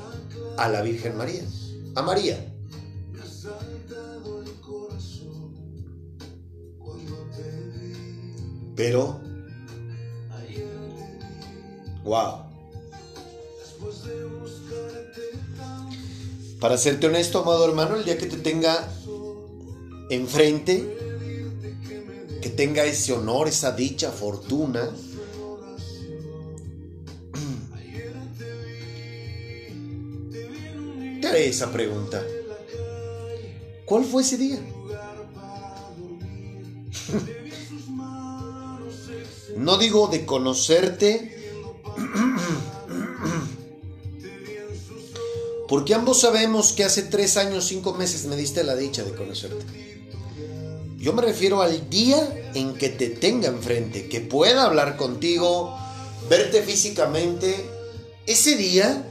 [0.59, 1.43] a la Virgen María,
[1.95, 2.53] a María.
[8.75, 9.21] Pero,
[12.05, 12.47] wow.
[16.61, 18.89] Para serte honesto, amado hermano, el día que te tenga
[20.09, 20.97] enfrente,
[22.41, 24.89] que tenga ese honor, esa dicha, fortuna,
[31.21, 32.25] te haré esa pregunta.
[33.85, 34.59] ¿Cuál fue ese día?
[39.57, 41.33] No digo de conocerte,
[45.69, 49.65] porque ambos sabemos que hace tres años, cinco meses me diste la dicha de conocerte.
[50.97, 55.77] Yo me refiero al día en que te tenga enfrente, que pueda hablar contigo,
[56.29, 57.55] verte físicamente.
[58.27, 59.05] Ese día,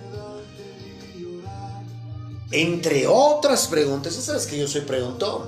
[2.51, 5.43] entre otras preguntas, ya sabes que yo soy preguntón.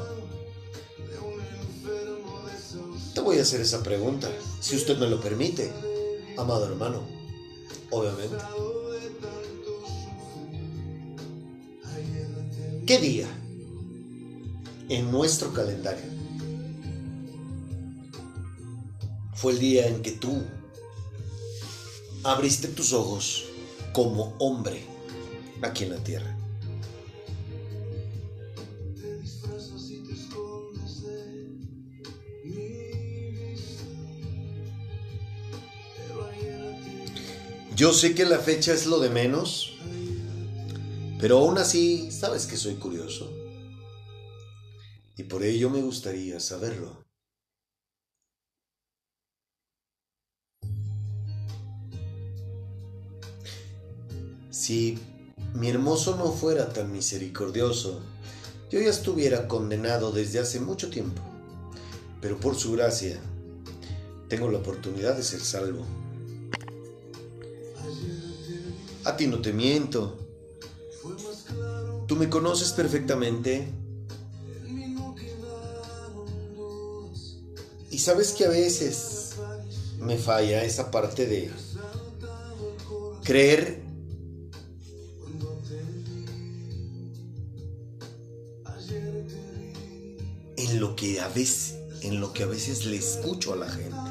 [3.13, 4.29] Te voy a hacer esa pregunta,
[4.61, 5.73] si usted me lo permite,
[6.37, 7.01] amado hermano,
[7.89, 8.37] obviamente.
[12.87, 13.27] ¿Qué día
[14.87, 16.05] en nuestro calendario
[19.33, 20.41] fue el día en que tú
[22.23, 23.43] abriste tus ojos
[23.91, 24.85] como hombre
[25.61, 26.37] aquí en la tierra?
[37.75, 39.76] Yo sé que la fecha es lo de menos,
[41.19, 43.31] pero aún así sabes que soy curioso.
[45.17, 47.03] Y por ello me gustaría saberlo.
[54.51, 54.99] Si
[55.55, 58.01] mi hermoso no fuera tan misericordioso,
[58.69, 61.21] yo ya estuviera condenado desde hace mucho tiempo.
[62.21, 63.19] Pero por su gracia,
[64.27, 65.85] tengo la oportunidad de ser salvo.
[69.03, 70.26] A ti no te miento.
[72.07, 73.67] Tú me conoces perfectamente.
[77.91, 79.35] Y sabes que a veces
[79.99, 81.51] me falla esa parte de
[83.23, 83.81] creer
[90.55, 94.06] en lo que a veces en lo que a veces le escucho a la gente.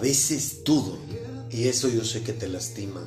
[0.00, 0.98] Veces dudo
[1.50, 3.04] y eso yo sé que te lastima.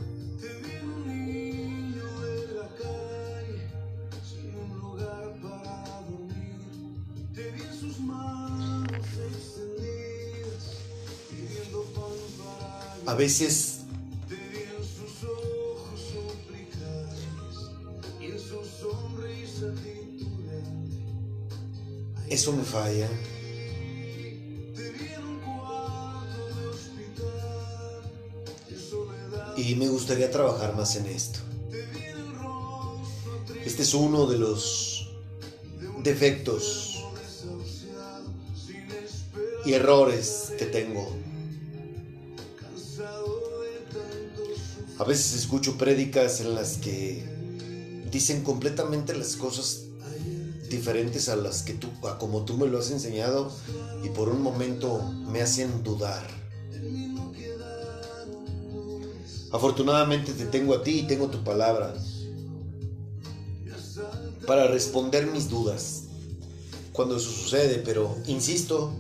[13.06, 13.82] A veces
[22.30, 23.10] eso me falla.
[29.66, 31.40] Y me gustaría trabajar más en esto.
[33.66, 35.10] Este es uno de los
[36.04, 37.02] defectos
[39.66, 41.08] y errores que tengo.
[45.00, 47.24] A veces escucho prédicas en las que
[48.12, 49.86] dicen completamente las cosas
[50.70, 53.50] diferentes a las que tú, a como tú me lo has enseñado
[54.04, 55.02] y por un momento
[55.32, 56.28] me hacen dudar.
[59.54, 61.94] Afortunadamente te tengo a ti y tengo tu palabra
[64.48, 66.06] para responder mis dudas
[66.92, 68.92] cuando eso sucede, pero insisto,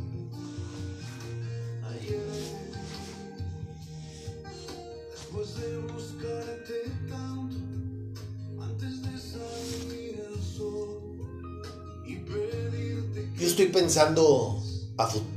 [13.39, 14.61] yo estoy pensando
[14.97, 15.32] a futuro.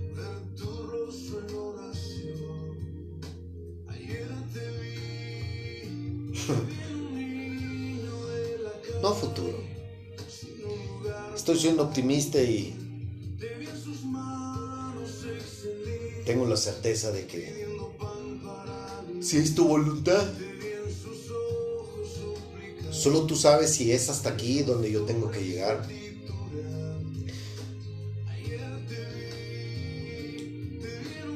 [11.97, 12.77] Optimista y
[16.27, 17.67] tengo la certeza de que
[19.23, 20.23] si es tu voluntad,
[22.91, 25.89] solo tú sabes si es hasta aquí donde yo tengo que llegar.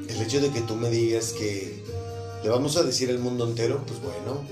[0.08, 1.82] El hecho de que tú me digas que
[2.42, 4.44] le vamos a decir al mundo entero, pues bueno,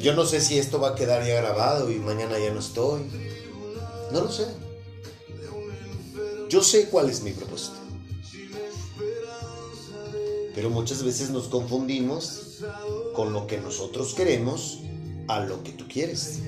[0.00, 3.02] yo no sé si esto va a quedar ya grabado y mañana ya no estoy.
[4.12, 4.61] No lo sé.
[6.62, 7.76] Sé cuál es mi propósito.
[10.54, 12.60] Pero muchas veces nos confundimos
[13.14, 14.78] con lo que nosotros queremos
[15.28, 16.40] a lo que tú quieres.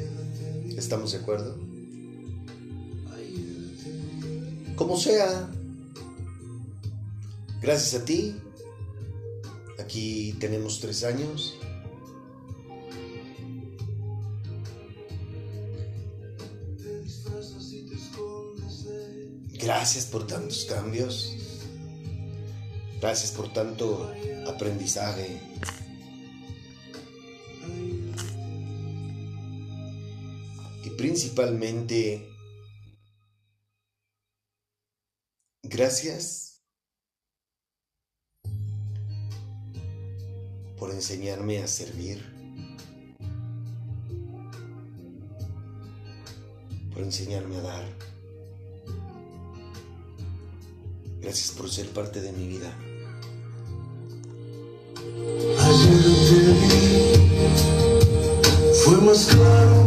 [0.77, 1.59] ¿Estamos de acuerdo?
[4.77, 5.51] Como sea,
[7.61, 8.37] gracias a ti,
[9.79, 11.55] aquí tenemos tres años.
[19.85, 21.37] Gracias por tantos cambios.
[23.03, 24.11] Gracias por tanto
[24.49, 25.39] aprendizaje.
[30.85, 32.27] Y principalmente,
[35.63, 36.65] gracias
[40.79, 42.25] por enseñarme a servir.
[46.95, 48.14] Por enseñarme a dar.
[51.25, 52.71] Gracias por ser parte de mi vida.
[55.59, 57.15] Ayer te vi,
[58.85, 59.84] fue más claro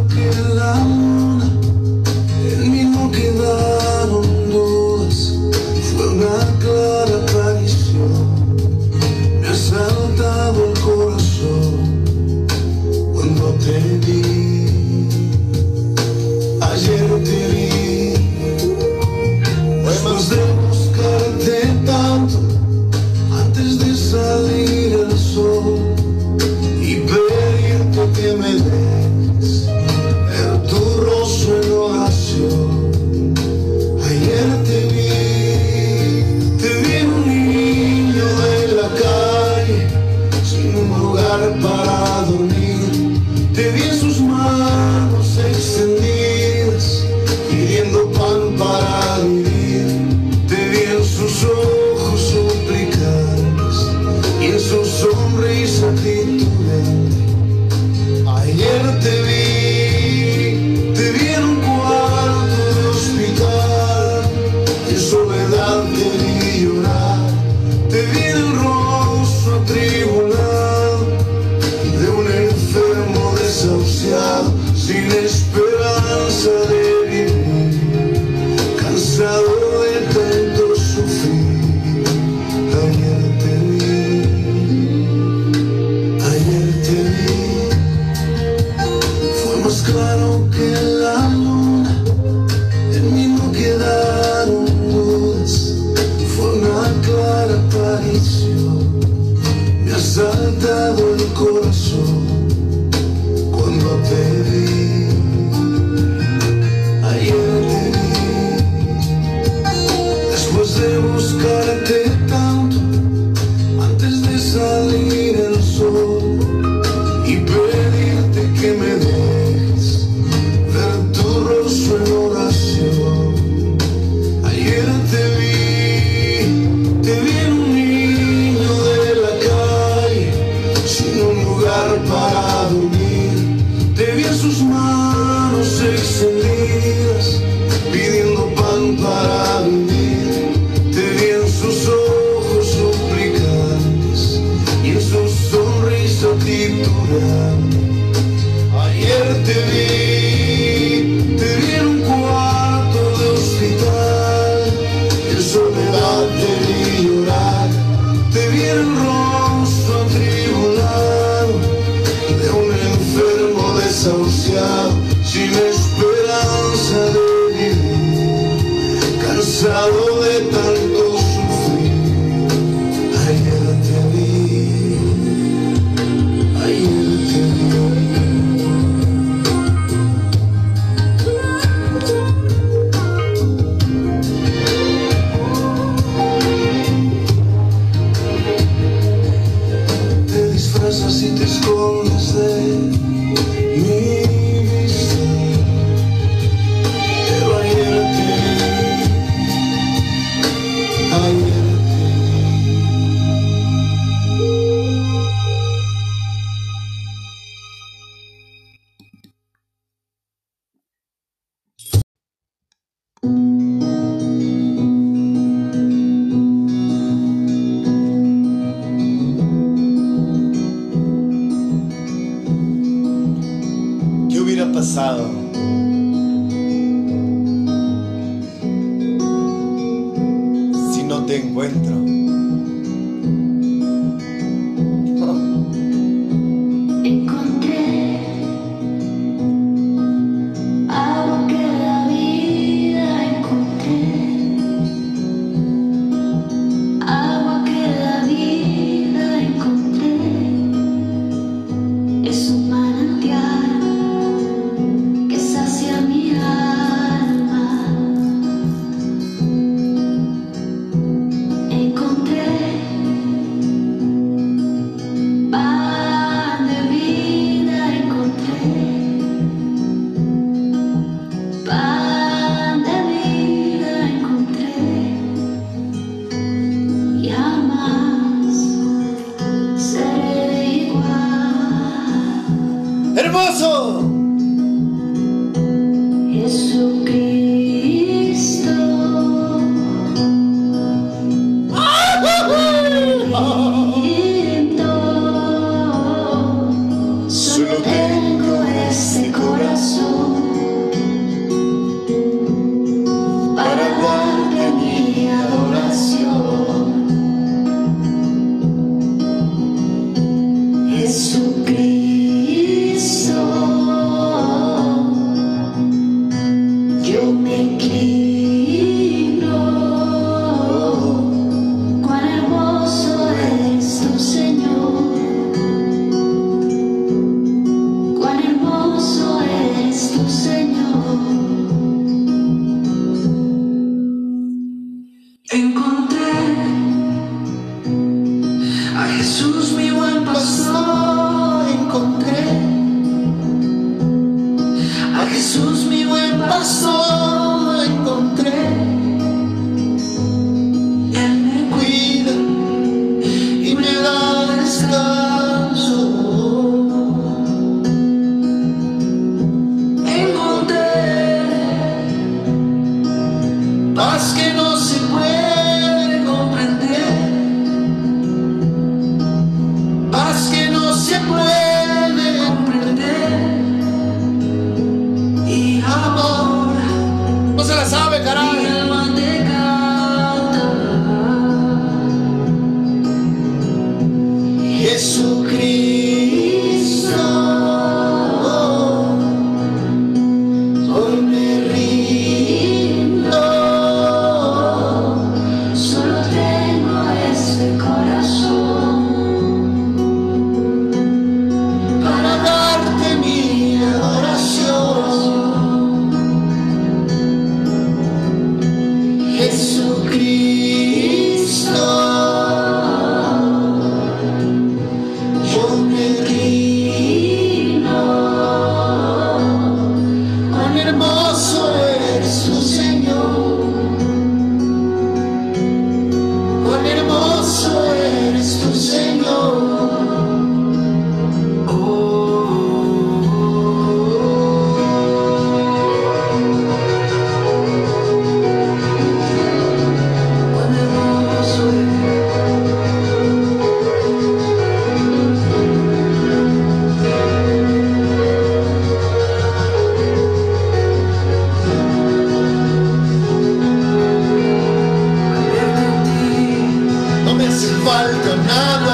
[457.88, 458.87] falta nada.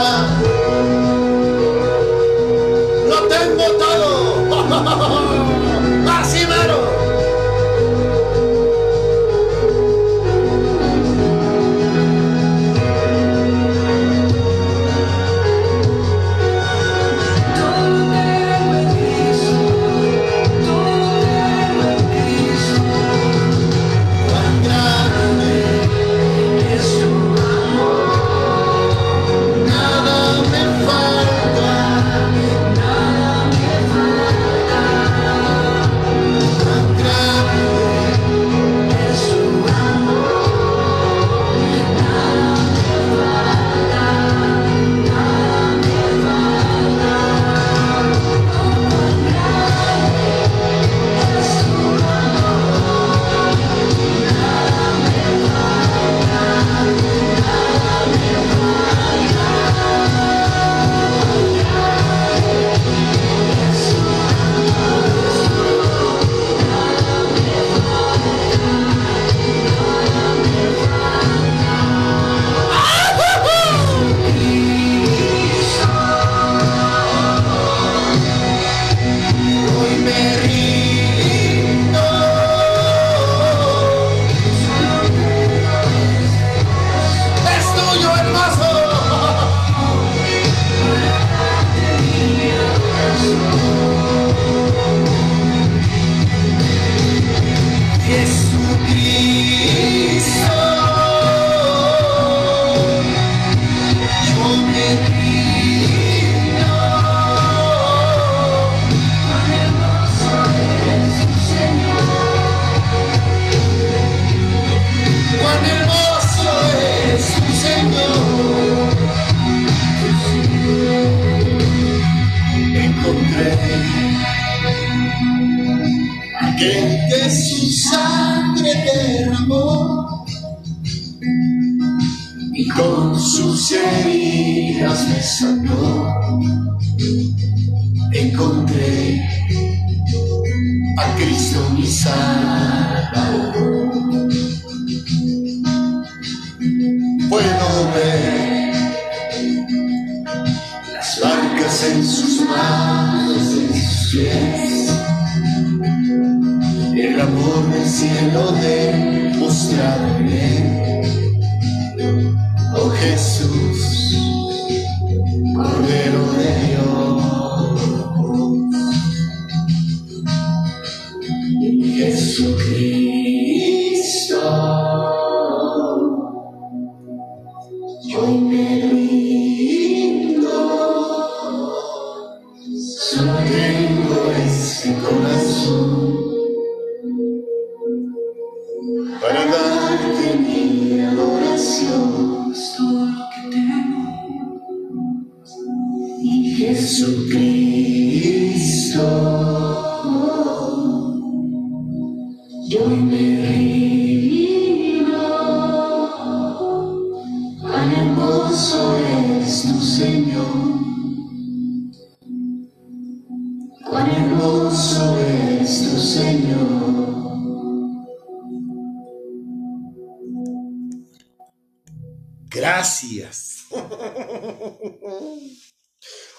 [189.34, 189.63] Para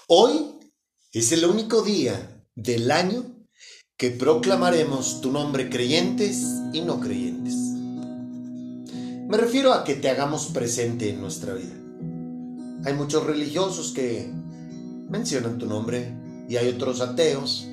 [0.08, 0.60] Hoy
[1.12, 3.24] es el único día del año
[3.96, 7.54] que proclamaremos tu nombre creyentes y no creyentes.
[9.26, 11.74] Me refiero a que te hagamos presente en nuestra vida.
[12.84, 14.30] Hay muchos religiosos que
[15.10, 16.14] mencionan tu nombre
[16.48, 17.66] y hay otros ateos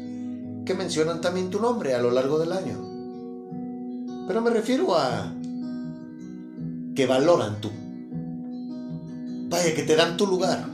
[0.65, 4.25] que mencionan también tu nombre a lo largo del año.
[4.27, 5.31] Pero me refiero a
[6.95, 7.69] que valoran tu
[9.49, 10.73] Vaya, que te dan tu lugar.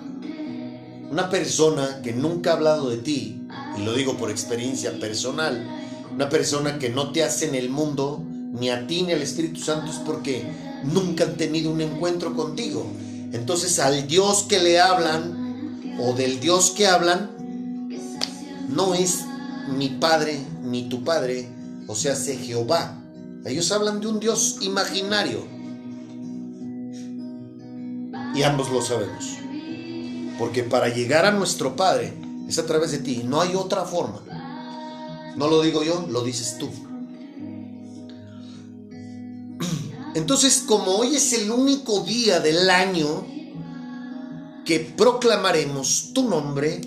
[1.12, 3.42] Una persona que nunca ha hablado de ti,
[3.78, 5.68] y lo digo por experiencia personal,
[6.14, 9.60] una persona que no te hace en el mundo, ni a ti ni al Espíritu
[9.60, 10.44] Santo, es porque
[10.84, 12.86] nunca han tenido un encuentro contigo.
[13.32, 17.32] Entonces al Dios que le hablan, o del Dios que hablan,
[18.70, 19.26] no es
[19.68, 21.50] mi Padre ni tu Padre,
[21.88, 23.02] o sea, sé Jehová.
[23.46, 25.48] Ellos hablan de un Dios imaginario.
[28.36, 29.40] Y ambos lo sabemos.
[30.40, 32.14] Porque para llegar a nuestro Padre
[32.48, 33.24] es a través de ti.
[33.26, 34.22] No hay otra forma.
[35.36, 36.70] No lo digo yo, lo dices tú.
[40.16, 43.26] Entonces, como hoy es el único día del año
[44.66, 46.82] que proclamaremos tu nombre,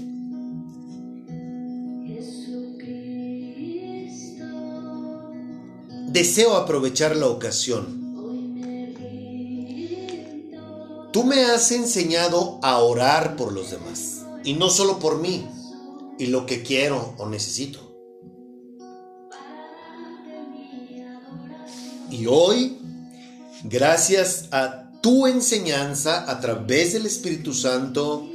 [6.08, 8.01] deseo aprovechar la ocasión
[11.12, 15.46] Tú me has enseñado a orar por los demás, y no solo por mí,
[16.18, 17.92] y lo que quiero o necesito.
[22.10, 22.78] Y hoy,
[23.64, 28.26] gracias a tu enseñanza a través del Espíritu Santo,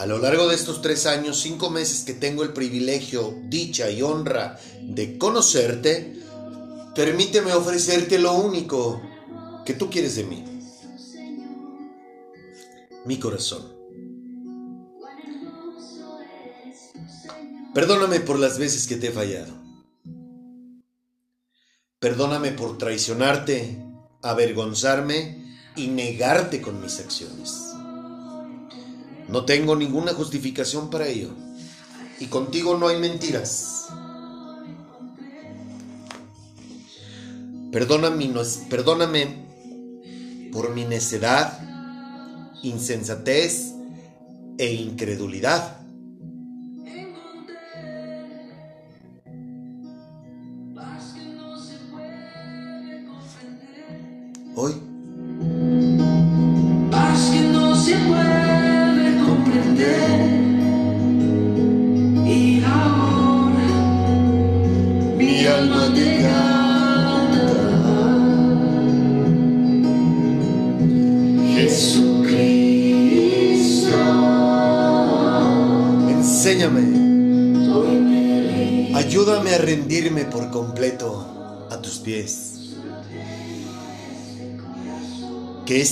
[0.00, 4.02] a lo largo de estos tres años, cinco meses que tengo el privilegio, dicha y
[4.02, 6.18] honra de conocerte,
[6.96, 9.00] permíteme ofrecerte lo único
[9.64, 10.47] que tú quieres de mí
[13.08, 13.62] mi corazón.
[17.72, 19.54] Perdóname por las veces que te he fallado.
[21.98, 23.82] Perdóname por traicionarte,
[24.22, 27.72] avergonzarme y negarte con mis acciones.
[29.26, 31.30] No tengo ninguna justificación para ello.
[32.20, 33.88] Y contigo no hay mentiras.
[37.72, 38.28] Perdóname,
[40.52, 41.67] por mi necedad,
[42.62, 43.74] insensatez
[44.58, 45.87] e incredulidad.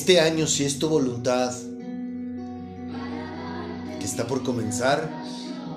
[0.08, 1.52] este año, si es tu voluntad,
[3.98, 5.10] que está por comenzar,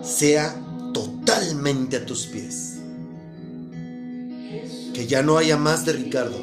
[0.03, 0.55] sea
[0.93, 2.77] totalmente a tus pies.
[4.93, 6.37] Que ya no haya más de Ricardo.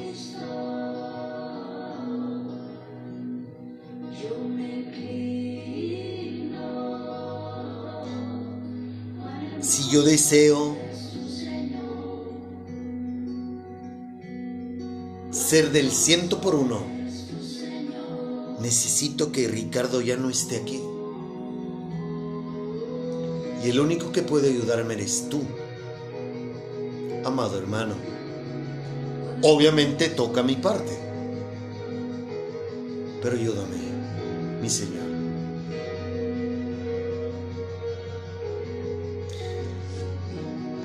[9.61, 10.77] Si yo deseo
[15.31, 16.96] ser del ciento por uno,
[18.61, 20.81] Necesito que Ricardo ya no esté aquí.
[23.65, 25.43] Y el único que puede ayudarme eres tú,
[27.25, 27.95] amado hermano.
[29.43, 30.97] Obviamente toca mi parte.
[33.23, 33.77] Pero ayúdame,
[34.63, 35.07] mi Señor.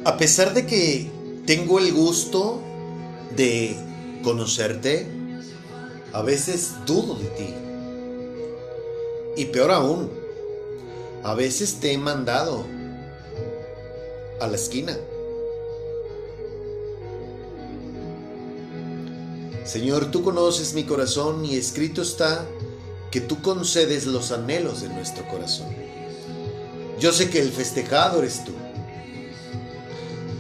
[0.04, 1.12] A pesar de que
[1.46, 2.60] tengo el gusto
[3.36, 3.76] de
[4.24, 5.06] conocerte,
[6.12, 7.61] a veces dudo de ti.
[9.36, 10.10] Y peor aún,
[11.24, 12.66] a veces te he mandado
[14.40, 14.98] a la esquina.
[19.64, 22.46] Señor, tú conoces mi corazón y escrito está
[23.12, 25.68] que tú concedes los anhelos de nuestro corazón.
[27.00, 28.52] Yo sé que el festejado eres tú.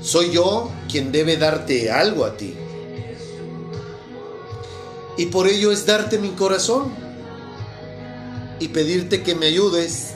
[0.01, 2.55] Soy yo quien debe darte algo a ti.
[5.17, 6.91] Y por ello es darte mi corazón
[8.61, 10.11] y pedirte que me ayudes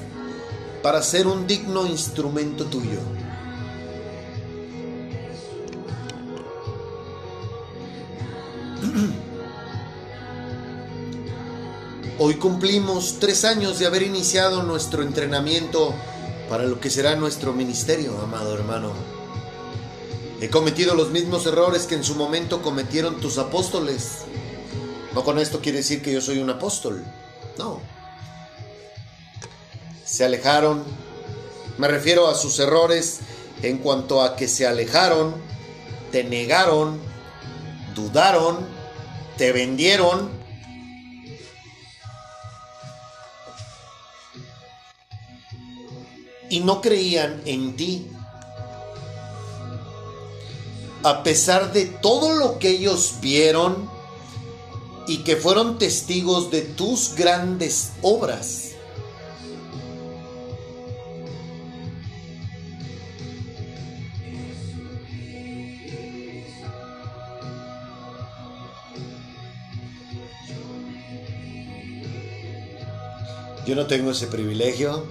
[0.83, 2.99] para ser un digno instrumento tuyo.
[12.19, 15.95] Hoy cumplimos tres años de haber iniciado nuestro entrenamiento
[16.47, 18.91] para lo que será nuestro ministerio, amado hermano.
[20.39, 24.19] He cometido los mismos errores que en su momento cometieron tus apóstoles.
[25.15, 27.03] No con esto quiere decir que yo soy un apóstol.
[27.57, 27.94] No.
[30.15, 30.81] Se alejaron.
[31.77, 33.19] Me refiero a sus errores
[33.61, 35.35] en cuanto a que se alejaron,
[36.09, 37.01] te negaron,
[37.93, 38.65] dudaron,
[39.37, 40.29] te vendieron.
[46.49, 48.07] Y no creían en ti.
[51.03, 53.89] A pesar de todo lo que ellos vieron
[55.07, 58.74] y que fueron testigos de tus grandes obras.
[73.65, 75.05] Yo no tengo ese privilegio.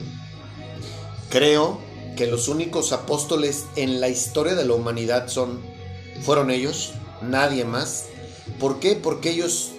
[1.28, 1.81] Creo
[2.16, 5.60] que los únicos apóstoles en la historia de la humanidad son
[6.22, 8.06] fueron ellos, nadie más.
[8.60, 8.94] ¿Por qué?
[8.94, 9.72] Porque ellos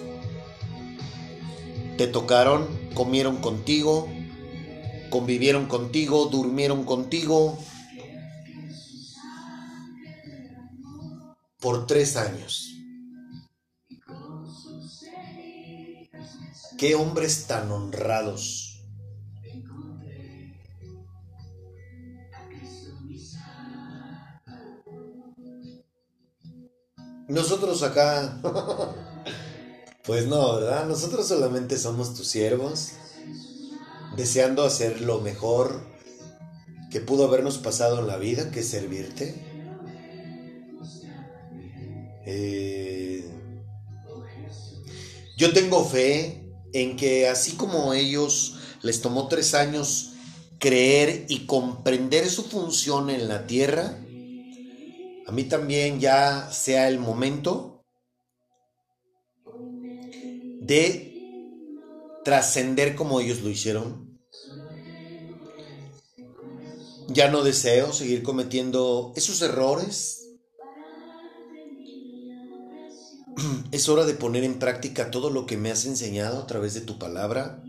[1.96, 4.08] te tocaron, comieron contigo,
[5.08, 7.58] convivieron contigo, durmieron contigo
[11.58, 12.72] por tres años.
[16.76, 18.65] Qué hombres tan honrados.
[27.28, 28.40] Nosotros acá,
[30.04, 30.86] pues no, ¿verdad?
[30.86, 32.92] Nosotros solamente somos tus siervos,
[34.16, 35.80] deseando hacer lo mejor
[36.90, 39.34] que pudo habernos pasado en la vida, que es servirte.
[42.26, 43.28] Eh,
[45.36, 50.12] yo tengo fe en que así como ellos les tomó tres años
[50.58, 53.98] creer y comprender su función en la tierra,
[55.26, 57.84] a mí también ya sea el momento
[60.60, 61.12] de
[62.24, 64.20] trascender como ellos lo hicieron.
[67.08, 70.22] Ya no deseo seguir cometiendo esos errores.
[73.72, 76.80] Es hora de poner en práctica todo lo que me has enseñado a través de
[76.80, 77.62] tu palabra.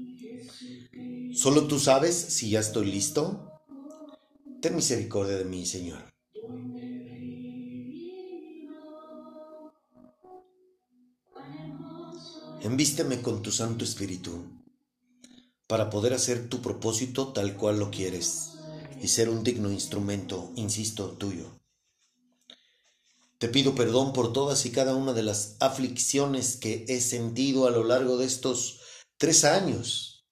[1.33, 3.51] Solo tú sabes si ya estoy listo.
[4.61, 6.06] Ten misericordia de mí, Señor.
[12.61, 14.65] Envísteme con tu Santo Espíritu
[15.67, 18.53] para poder hacer tu propósito tal cual lo quieres
[18.99, 21.59] y ser un digno instrumento, insisto, tuyo.
[23.37, 27.71] Te pido perdón por todas y cada una de las aflicciones que he sentido a
[27.71, 28.79] lo largo de estos
[29.17, 30.25] tres años.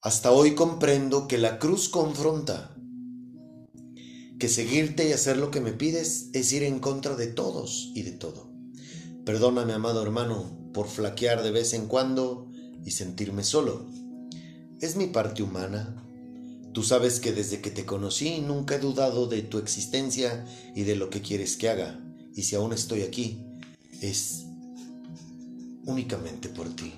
[0.00, 2.76] Hasta hoy comprendo que la cruz confronta,
[4.38, 8.02] que seguirte y hacer lo que me pides es ir en contra de todos y
[8.02, 8.52] de todo.
[9.24, 12.50] Perdóname, amado hermano, por flaquear de vez en cuando
[12.84, 13.86] y sentirme solo.
[14.80, 15.96] Es mi parte humana.
[16.72, 20.44] Tú sabes que desde que te conocí nunca he dudado de tu existencia
[20.74, 22.00] y de lo que quieres que haga.
[22.34, 23.44] Y si aún estoy aquí,
[24.00, 24.46] es
[25.84, 26.94] únicamente por ti.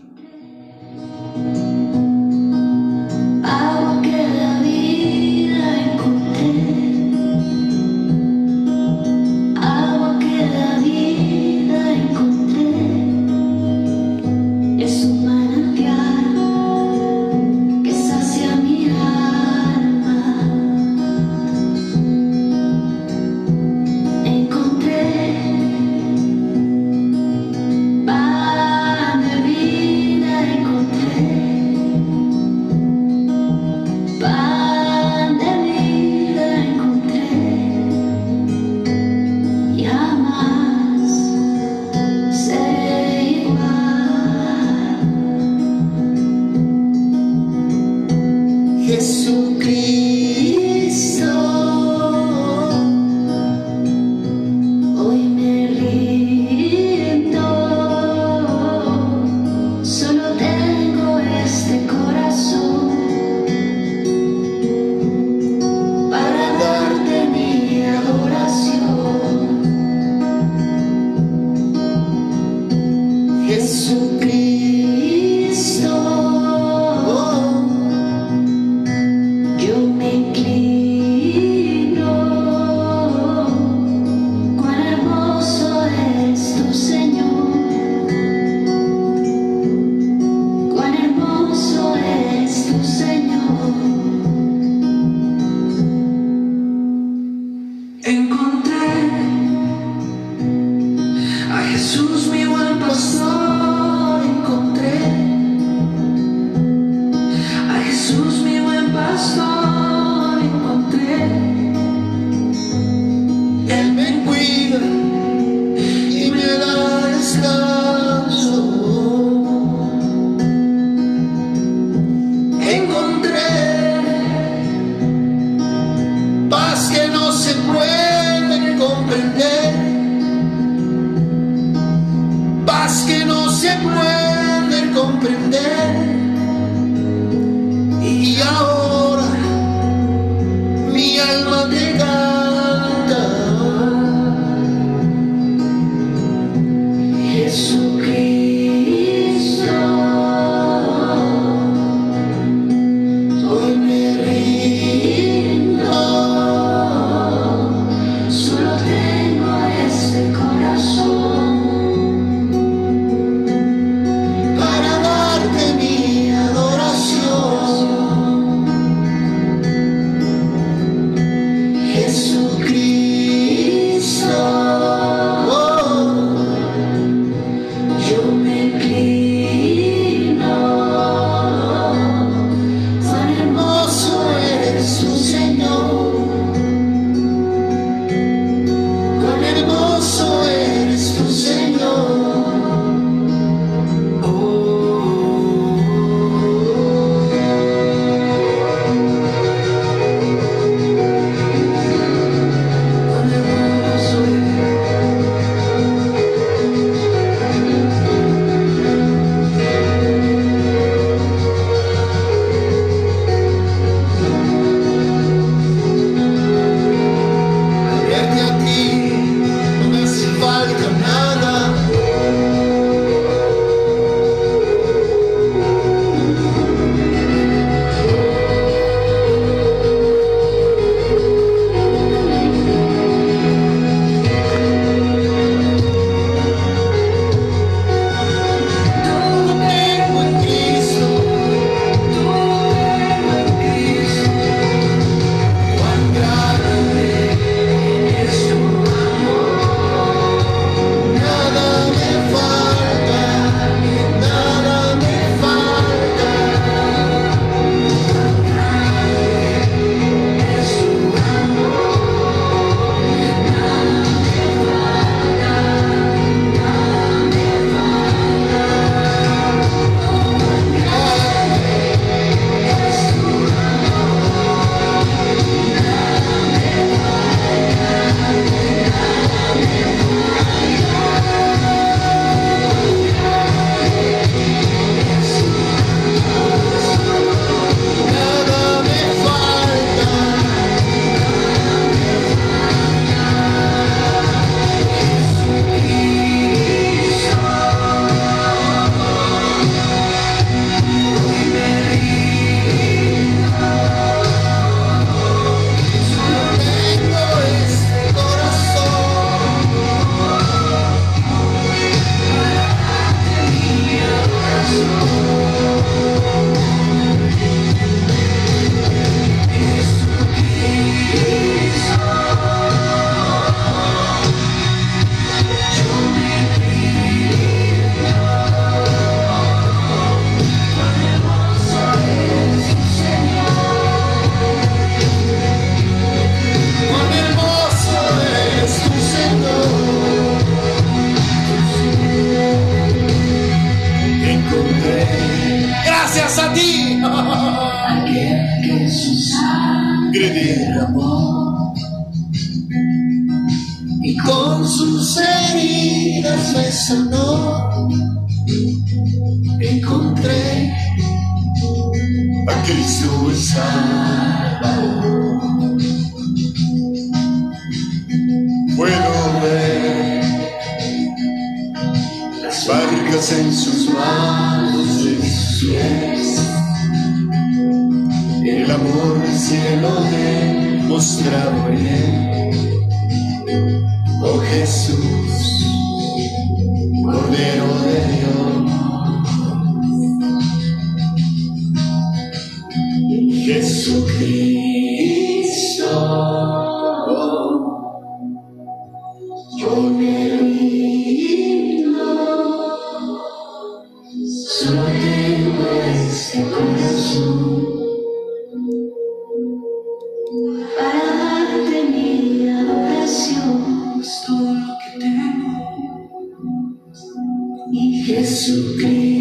[418.47, 419.14] Y Jesucristo,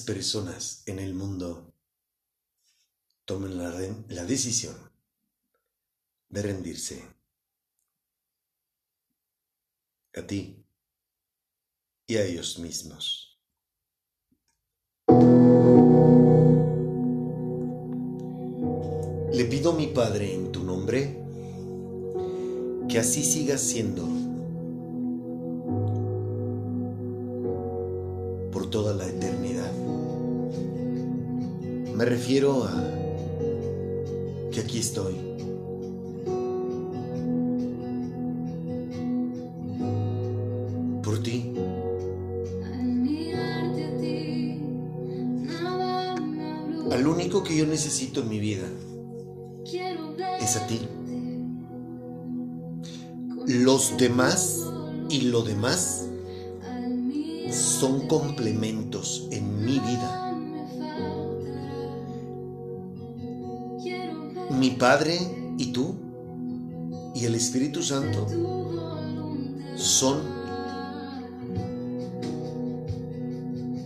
[0.00, 1.72] personas en el mundo
[3.24, 3.70] tomen la,
[4.08, 4.76] la decisión
[6.28, 7.04] de rendirse
[10.14, 10.64] a ti
[12.06, 13.38] y a ellos mismos.
[19.32, 21.18] Le pido a mi Padre en tu nombre
[22.88, 24.06] que así siga siendo
[28.52, 29.31] por toda la eternidad.
[31.94, 32.72] Me refiero a
[34.50, 35.14] que aquí estoy.
[41.02, 41.52] Por ti,
[46.92, 48.68] Al único que yo necesito en mi vida
[50.40, 50.80] es a ti.
[53.46, 54.60] Los demás
[55.08, 56.06] y lo demás
[57.50, 60.11] son complementos en mi vida.
[64.62, 65.18] Mi Padre
[65.58, 65.96] y tú
[67.16, 68.28] y el Espíritu Santo
[69.74, 70.20] son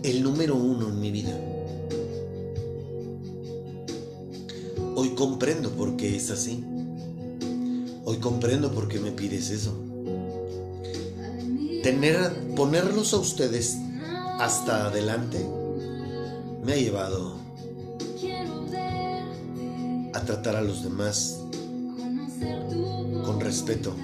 [0.03, 1.35] el número uno en mi vida.
[4.95, 6.63] Hoy comprendo por qué es así.
[8.05, 9.73] Hoy comprendo por qué me pides eso.
[11.81, 13.79] Tener, ponerlos a ustedes
[14.39, 15.43] hasta adelante
[16.63, 17.36] me ha llevado
[20.41, 21.39] tratar a los demás
[23.25, 23.95] con respeto.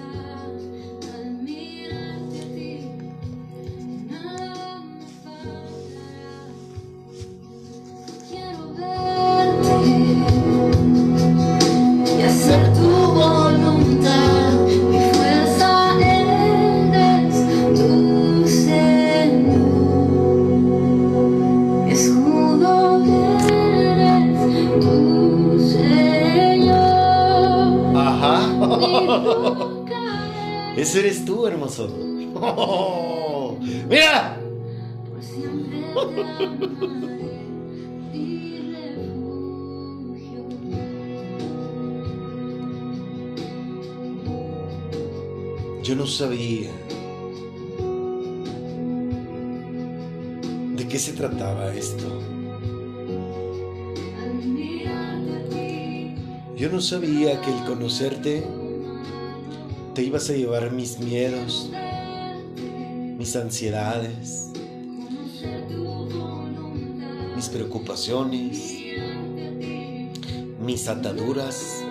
[46.13, 46.69] Sabía
[50.75, 52.05] de qué se trataba esto.
[56.55, 58.43] Yo no sabía que el conocerte
[59.95, 61.71] te ibas a llevar mis miedos,
[63.17, 64.51] mis ansiedades,
[67.35, 68.77] mis preocupaciones,
[70.59, 71.83] mis ataduras.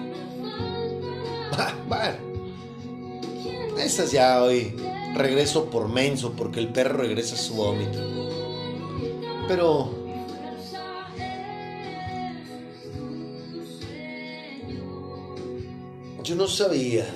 [3.84, 4.76] Esas ya hoy
[5.14, 7.98] regreso por menso porque el perro regresa a su vómito.
[9.48, 9.90] Pero
[16.22, 17.06] yo no sabía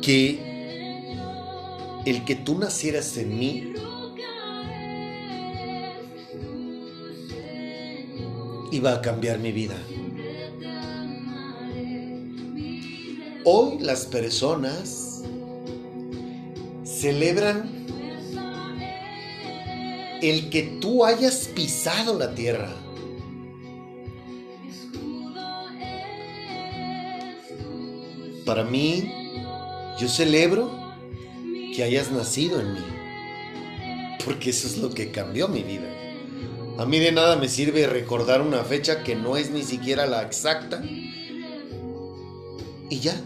[0.00, 0.38] que
[2.06, 3.72] el que tú nacieras en mí
[8.70, 9.76] iba a cambiar mi vida.
[13.50, 15.22] Hoy las personas
[16.84, 17.86] celebran
[20.20, 22.70] el que tú hayas pisado la tierra.
[28.44, 29.10] Para mí,
[29.98, 30.70] yo celebro
[31.74, 32.84] que hayas nacido en mí.
[34.26, 35.88] Porque eso es lo que cambió mi vida.
[36.76, 40.20] A mí de nada me sirve recordar una fecha que no es ni siquiera la
[40.20, 40.82] exacta.
[42.90, 43.18] Y ya.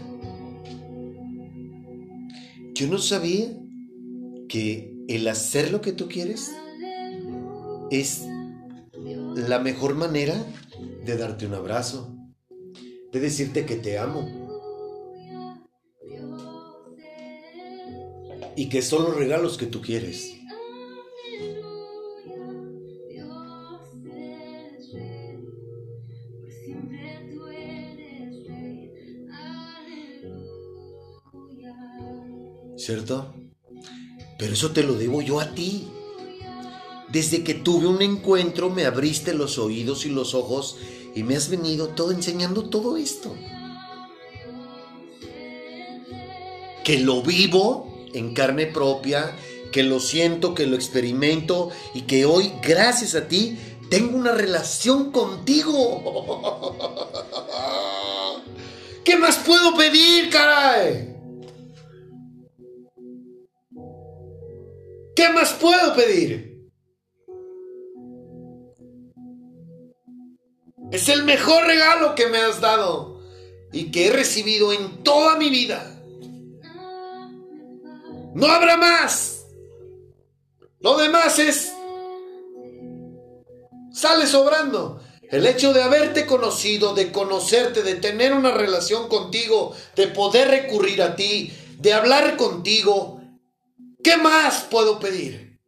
[2.83, 3.47] Yo no sabía
[4.49, 6.51] que el hacer lo que tú quieres
[7.89, 8.23] es
[9.37, 10.35] la mejor manera
[11.05, 12.13] de darte un abrazo,
[13.13, 14.27] de decirte que te amo.
[18.57, 20.33] Y que son los regalos que tú quieres.
[32.83, 33.33] ¿Cierto?
[34.37, 35.87] Pero eso te lo debo yo a ti.
[37.07, 40.75] Desde que tuve un encuentro me abriste los oídos y los ojos
[41.15, 43.33] y me has venido todo enseñando todo esto.
[46.83, 49.33] Que lo vivo en carne propia,
[49.71, 53.57] que lo siento, que lo experimento y que hoy, gracias a ti,
[53.89, 56.03] tengo una relación contigo.
[59.05, 61.12] ¿Qué más puedo pedir, caray?
[65.23, 66.69] ¿Qué más puedo pedir?
[70.91, 73.21] Es el mejor regalo que me has dado
[73.71, 75.97] y que he recibido en toda mi vida.
[78.35, 79.45] No habrá más.
[80.81, 81.71] Lo demás es...
[83.93, 85.01] Sale sobrando.
[85.31, 91.01] El hecho de haberte conocido, de conocerte, de tener una relación contigo, de poder recurrir
[91.01, 93.12] a ti, de hablar contigo.
[94.03, 95.59] ¿Qué más puedo pedir?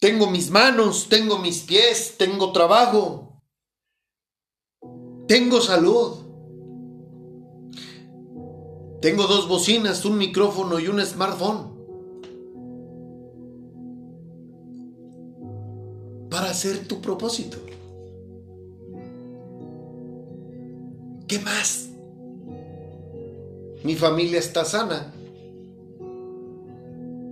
[0.00, 3.40] Tengo mis manos, tengo mis pies, tengo trabajo,
[5.28, 6.22] tengo salud.
[9.00, 11.72] Tengo dos bocinas, un micrófono y un smartphone.
[16.30, 17.58] Para hacer tu propósito.
[21.26, 21.91] ¿Qué más?
[23.84, 25.12] Mi familia está sana.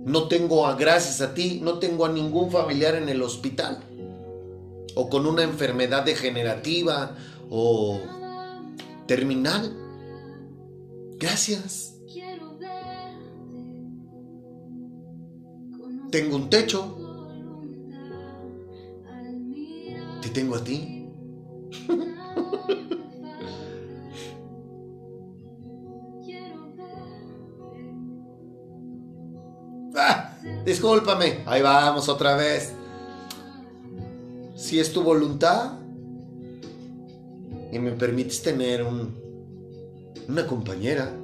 [0.05, 3.83] No tengo, a, gracias a ti, no tengo a ningún familiar en el hospital.
[4.95, 7.15] O con una enfermedad degenerativa
[7.49, 7.99] o
[9.07, 9.77] terminal.
[11.17, 11.95] Gracias.
[16.11, 16.97] Tengo un techo.
[20.21, 21.07] Te tengo a ti.
[30.65, 31.43] discúlpame.
[31.45, 32.73] Ahí vamos otra vez.
[34.55, 35.73] Si es tu voluntad
[37.71, 39.15] y me permites tener un,
[40.27, 41.17] una compañera.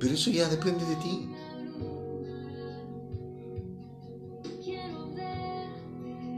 [0.00, 1.28] Pero eso ya depende de ti.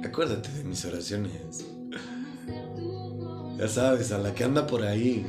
[0.02, 1.64] Acuérdate de mis oraciones.
[3.60, 5.26] Ya sabes, a la que anda por ahí.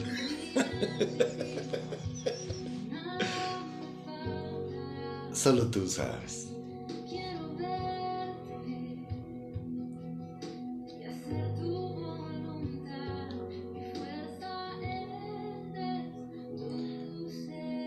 [5.34, 6.48] Solo tú sabes.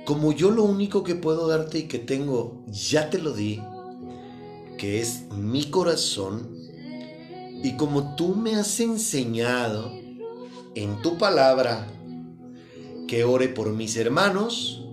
[0.05, 3.63] Como yo lo único que puedo darte y que tengo, ya te lo di,
[4.77, 6.55] que es mi corazón,
[7.63, 10.04] y como tú me has enseñado
[10.75, 11.87] en tu palabra
[13.07, 14.85] que ore por mis hermanos,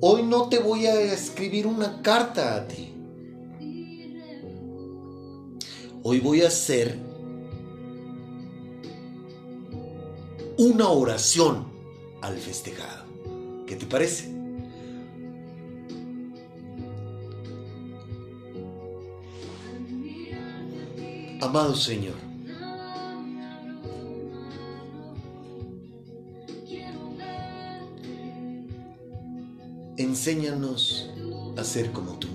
[0.00, 2.92] hoy no te voy a escribir una carta a ti.
[6.02, 6.98] Hoy voy a hacer
[10.58, 11.66] una oración
[12.22, 13.04] al festejado.
[13.66, 14.36] ¿Qué te parece?
[21.40, 22.14] Amado Señor,
[29.96, 31.10] enséñanos
[31.56, 32.28] a ser como tú.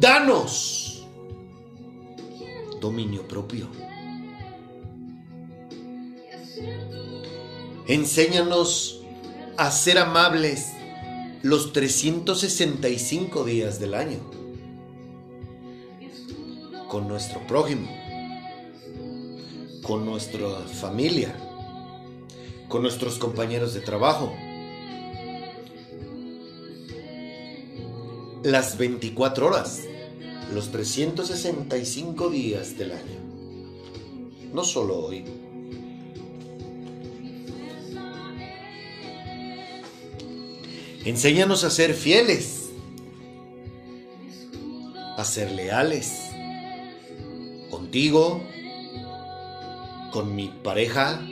[0.00, 1.06] Danos
[2.80, 3.68] dominio propio.
[7.86, 9.02] Enséñanos
[9.56, 10.72] a ser amables
[11.42, 14.18] los 365 días del año
[16.88, 17.88] con nuestro prójimo,
[19.82, 20.48] con nuestra
[20.80, 21.34] familia,
[22.74, 24.34] con nuestros compañeros de trabajo.
[28.42, 29.82] Las 24 horas,
[30.52, 33.20] los 365 días del año.
[34.52, 35.24] No solo hoy.
[41.04, 42.70] Enséñanos a ser fieles,
[45.16, 46.12] a ser leales
[47.70, 48.42] contigo,
[50.12, 51.24] con mi pareja,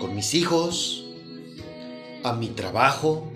[0.00, 1.04] con mis hijos,
[2.24, 3.30] a mi trabajo.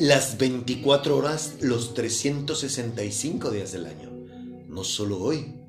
[0.00, 4.10] Las 24 horas, los 365 días del año,
[4.66, 5.63] no solo hoy.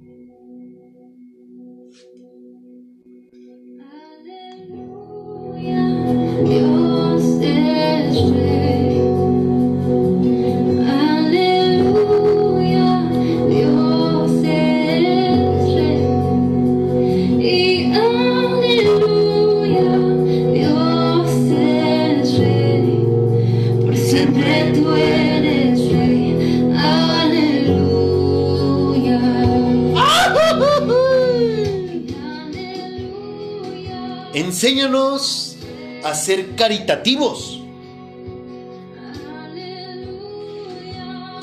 [36.65, 37.61] Caritativos,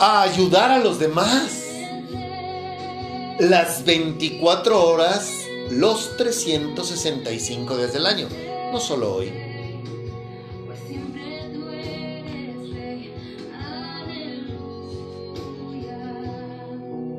[0.00, 1.60] a ayudar a los demás.
[3.38, 5.32] Las 24 horas,
[5.70, 8.26] los 365 días del año,
[8.72, 9.32] no solo hoy.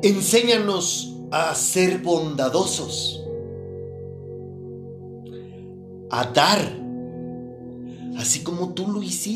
[0.02, 3.22] Enséñanos a ser bondadosos,
[6.10, 6.83] a dar,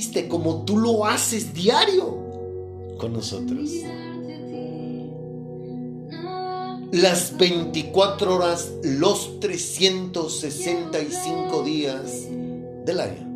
[0.08, 3.68] hiciste, como tú lo haces diario con nosotros.
[6.90, 12.26] Las 24 horas, los 365 días
[12.86, 13.28] del año.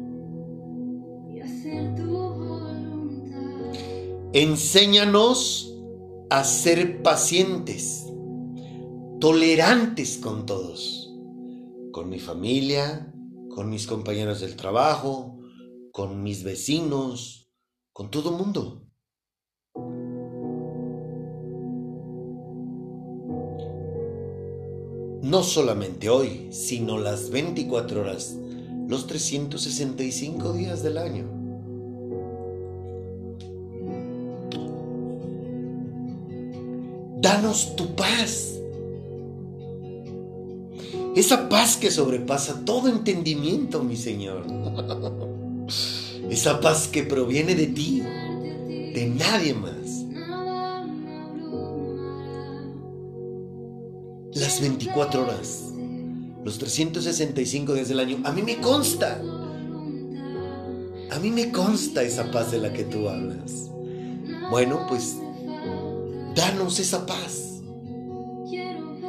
[4.32, 5.74] Enséñanos
[6.30, 8.06] a ser pacientes,
[9.20, 11.12] tolerantes con todos,
[11.92, 13.12] con mi familia,
[13.54, 15.41] con mis compañeros del trabajo,
[15.92, 17.50] con mis vecinos,
[17.92, 18.82] con todo mundo.
[25.22, 28.36] No solamente hoy, sino las 24 horas,
[28.88, 31.26] los 365 días del año.
[37.20, 38.58] Danos tu paz.
[41.14, 44.46] Esa paz que sobrepasa todo entendimiento, mi Señor.
[46.30, 49.72] Esa paz que proviene de ti, de nadie más.
[54.34, 55.72] Las 24 horas,
[56.44, 59.20] los 365 días del año, a mí me consta.
[61.10, 63.70] A mí me consta esa paz de la que tú hablas.
[64.50, 65.18] Bueno, pues
[66.34, 67.60] danos esa paz.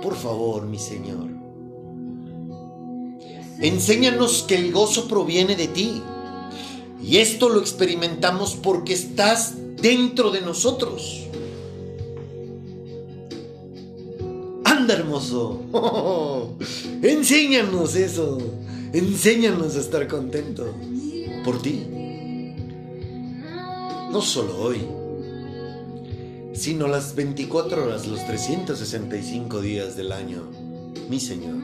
[0.01, 1.29] Por favor, mi Señor.
[3.61, 6.03] Enséñanos que el gozo proviene de ti.
[7.03, 11.27] Y esto lo experimentamos porque estás dentro de nosotros.
[14.63, 15.61] Anda, hermoso.
[17.01, 18.37] Enséñanos eso.
[18.93, 20.69] Enséñanos a estar contentos
[21.43, 21.85] por ti.
[24.11, 24.77] No solo hoy,
[26.53, 30.43] sino las 24 horas, los 365 días del año,
[31.09, 31.55] mi Señor.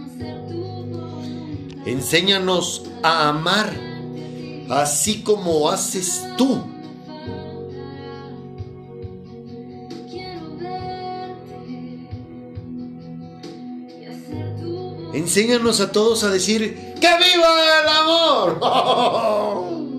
[1.85, 3.88] Enséñanos a amar
[4.69, 6.61] así como haces tú.
[15.13, 17.47] Enséñanos a todos a decir ¡Que viva
[17.81, 18.59] el amor!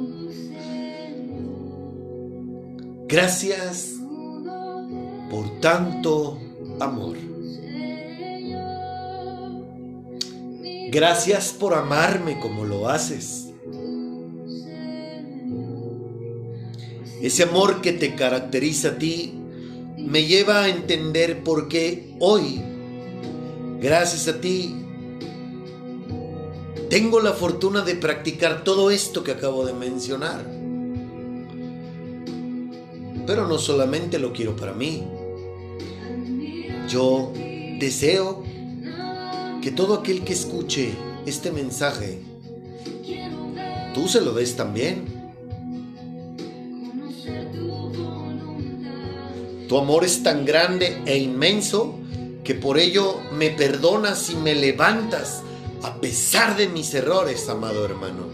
[3.09, 3.95] Gracias
[5.31, 6.39] por tanto
[6.79, 7.17] amor.
[10.91, 13.50] Gracias por amarme como lo haces.
[17.21, 19.35] Ese amor que te caracteriza a ti
[19.99, 22.63] me lleva a entender por qué hoy,
[23.81, 24.75] gracias a ti,
[26.89, 30.45] tengo la fortuna de practicar todo esto que acabo de mencionar.
[33.27, 35.05] Pero no solamente lo quiero para mí.
[36.89, 37.33] Yo
[37.79, 38.43] deseo
[39.63, 40.91] que todo aquel que escuche
[41.27, 42.19] este mensaje,
[43.95, 45.20] tú se lo des también.
[49.71, 51.97] Tu amor es tan grande e inmenso
[52.43, 55.45] que por ello me perdonas y me levantas
[55.85, 58.27] a pesar de mis errores, amado hermano.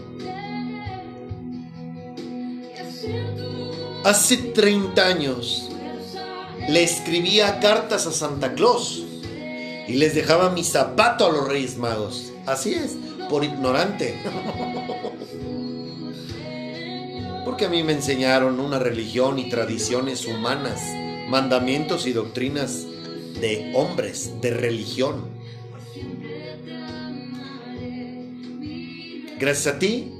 [4.03, 5.69] Hace 30 años
[6.67, 9.03] le escribía cartas a Santa Claus
[9.87, 12.33] y les dejaba mi zapato a los Reyes Magos.
[12.47, 12.97] Así es,
[13.29, 14.19] por ignorante.
[17.45, 20.81] Porque a mí me enseñaron una religión y tradiciones humanas,
[21.27, 22.85] mandamientos y doctrinas
[23.39, 25.25] de hombres, de religión.
[29.39, 30.11] Gracias a ti,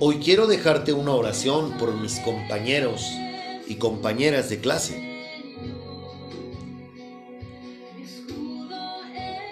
[0.00, 3.06] hoy quiero dejarte una oración por mis compañeros
[3.68, 5.06] y compañeras de clase.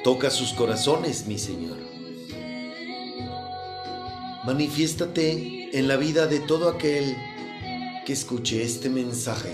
[0.02, 1.78] Toca sus corazones, mi Señor.
[4.44, 7.16] Manifiéstate en la vida de todo aquel
[8.05, 9.48] que escuche este mensaje.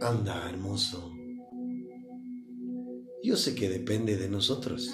[0.00, 1.12] Anda, hermoso.
[3.22, 4.88] Yo sé que depende de nosotros,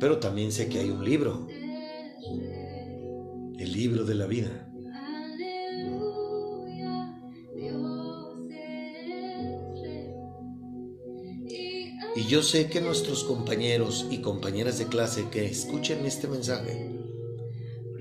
[0.00, 1.46] pero también sé que hay un libro,
[3.58, 4.67] el libro de la vida.
[12.18, 16.90] Y yo sé que nuestros compañeros y compañeras de clase que escuchen este mensaje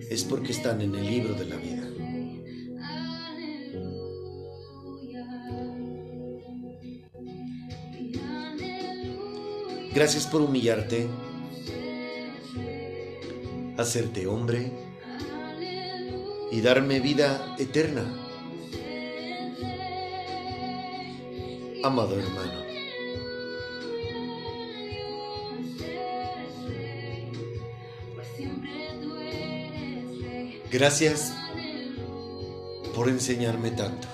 [0.10, 1.88] es porque están en el libro de la vida.
[9.94, 11.08] Gracias por humillarte,
[13.78, 14.72] hacerte hombre
[16.52, 18.02] y darme vida eterna.
[21.84, 22.67] Amado hermano.
[30.72, 31.34] Gracias
[32.94, 34.08] por enseñarme tanto.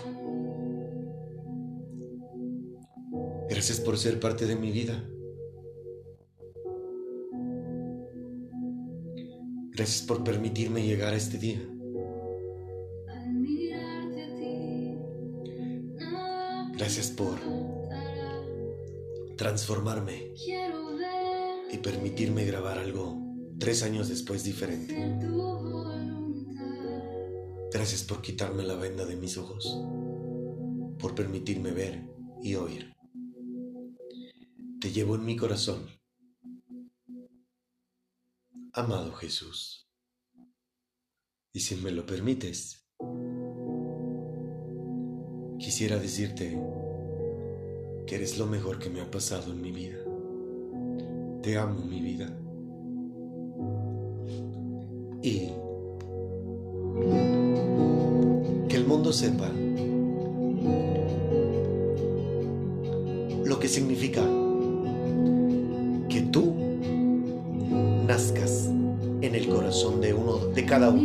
[3.50, 5.04] Gracias por ser parte de mi vida.
[9.72, 11.62] Gracias por permitirme llegar a este día.
[16.74, 17.40] Gracias por
[19.38, 20.34] transformarme
[21.72, 23.20] y permitirme grabar algo
[23.58, 24.94] tres años después diferente.
[27.74, 29.66] Gracias por quitarme la venda de mis ojos,
[31.00, 32.08] por permitirme ver
[32.40, 32.96] y oír.
[34.80, 35.88] Te llevo en mi corazón,
[38.74, 39.90] amado Jesús.
[41.52, 42.88] Y si me lo permites,
[45.58, 46.56] quisiera decirte
[48.06, 49.98] que eres lo mejor que me ha pasado en mi vida.
[51.42, 52.40] Te amo, mi vida.
[55.24, 55.54] Y
[58.84, 59.50] el mundo sepa
[63.46, 64.22] lo que significa
[66.10, 66.54] que tú
[68.06, 68.70] nazcas
[69.22, 71.02] en el corazón de uno de cada uno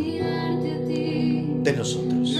[1.63, 2.37] de nosotros.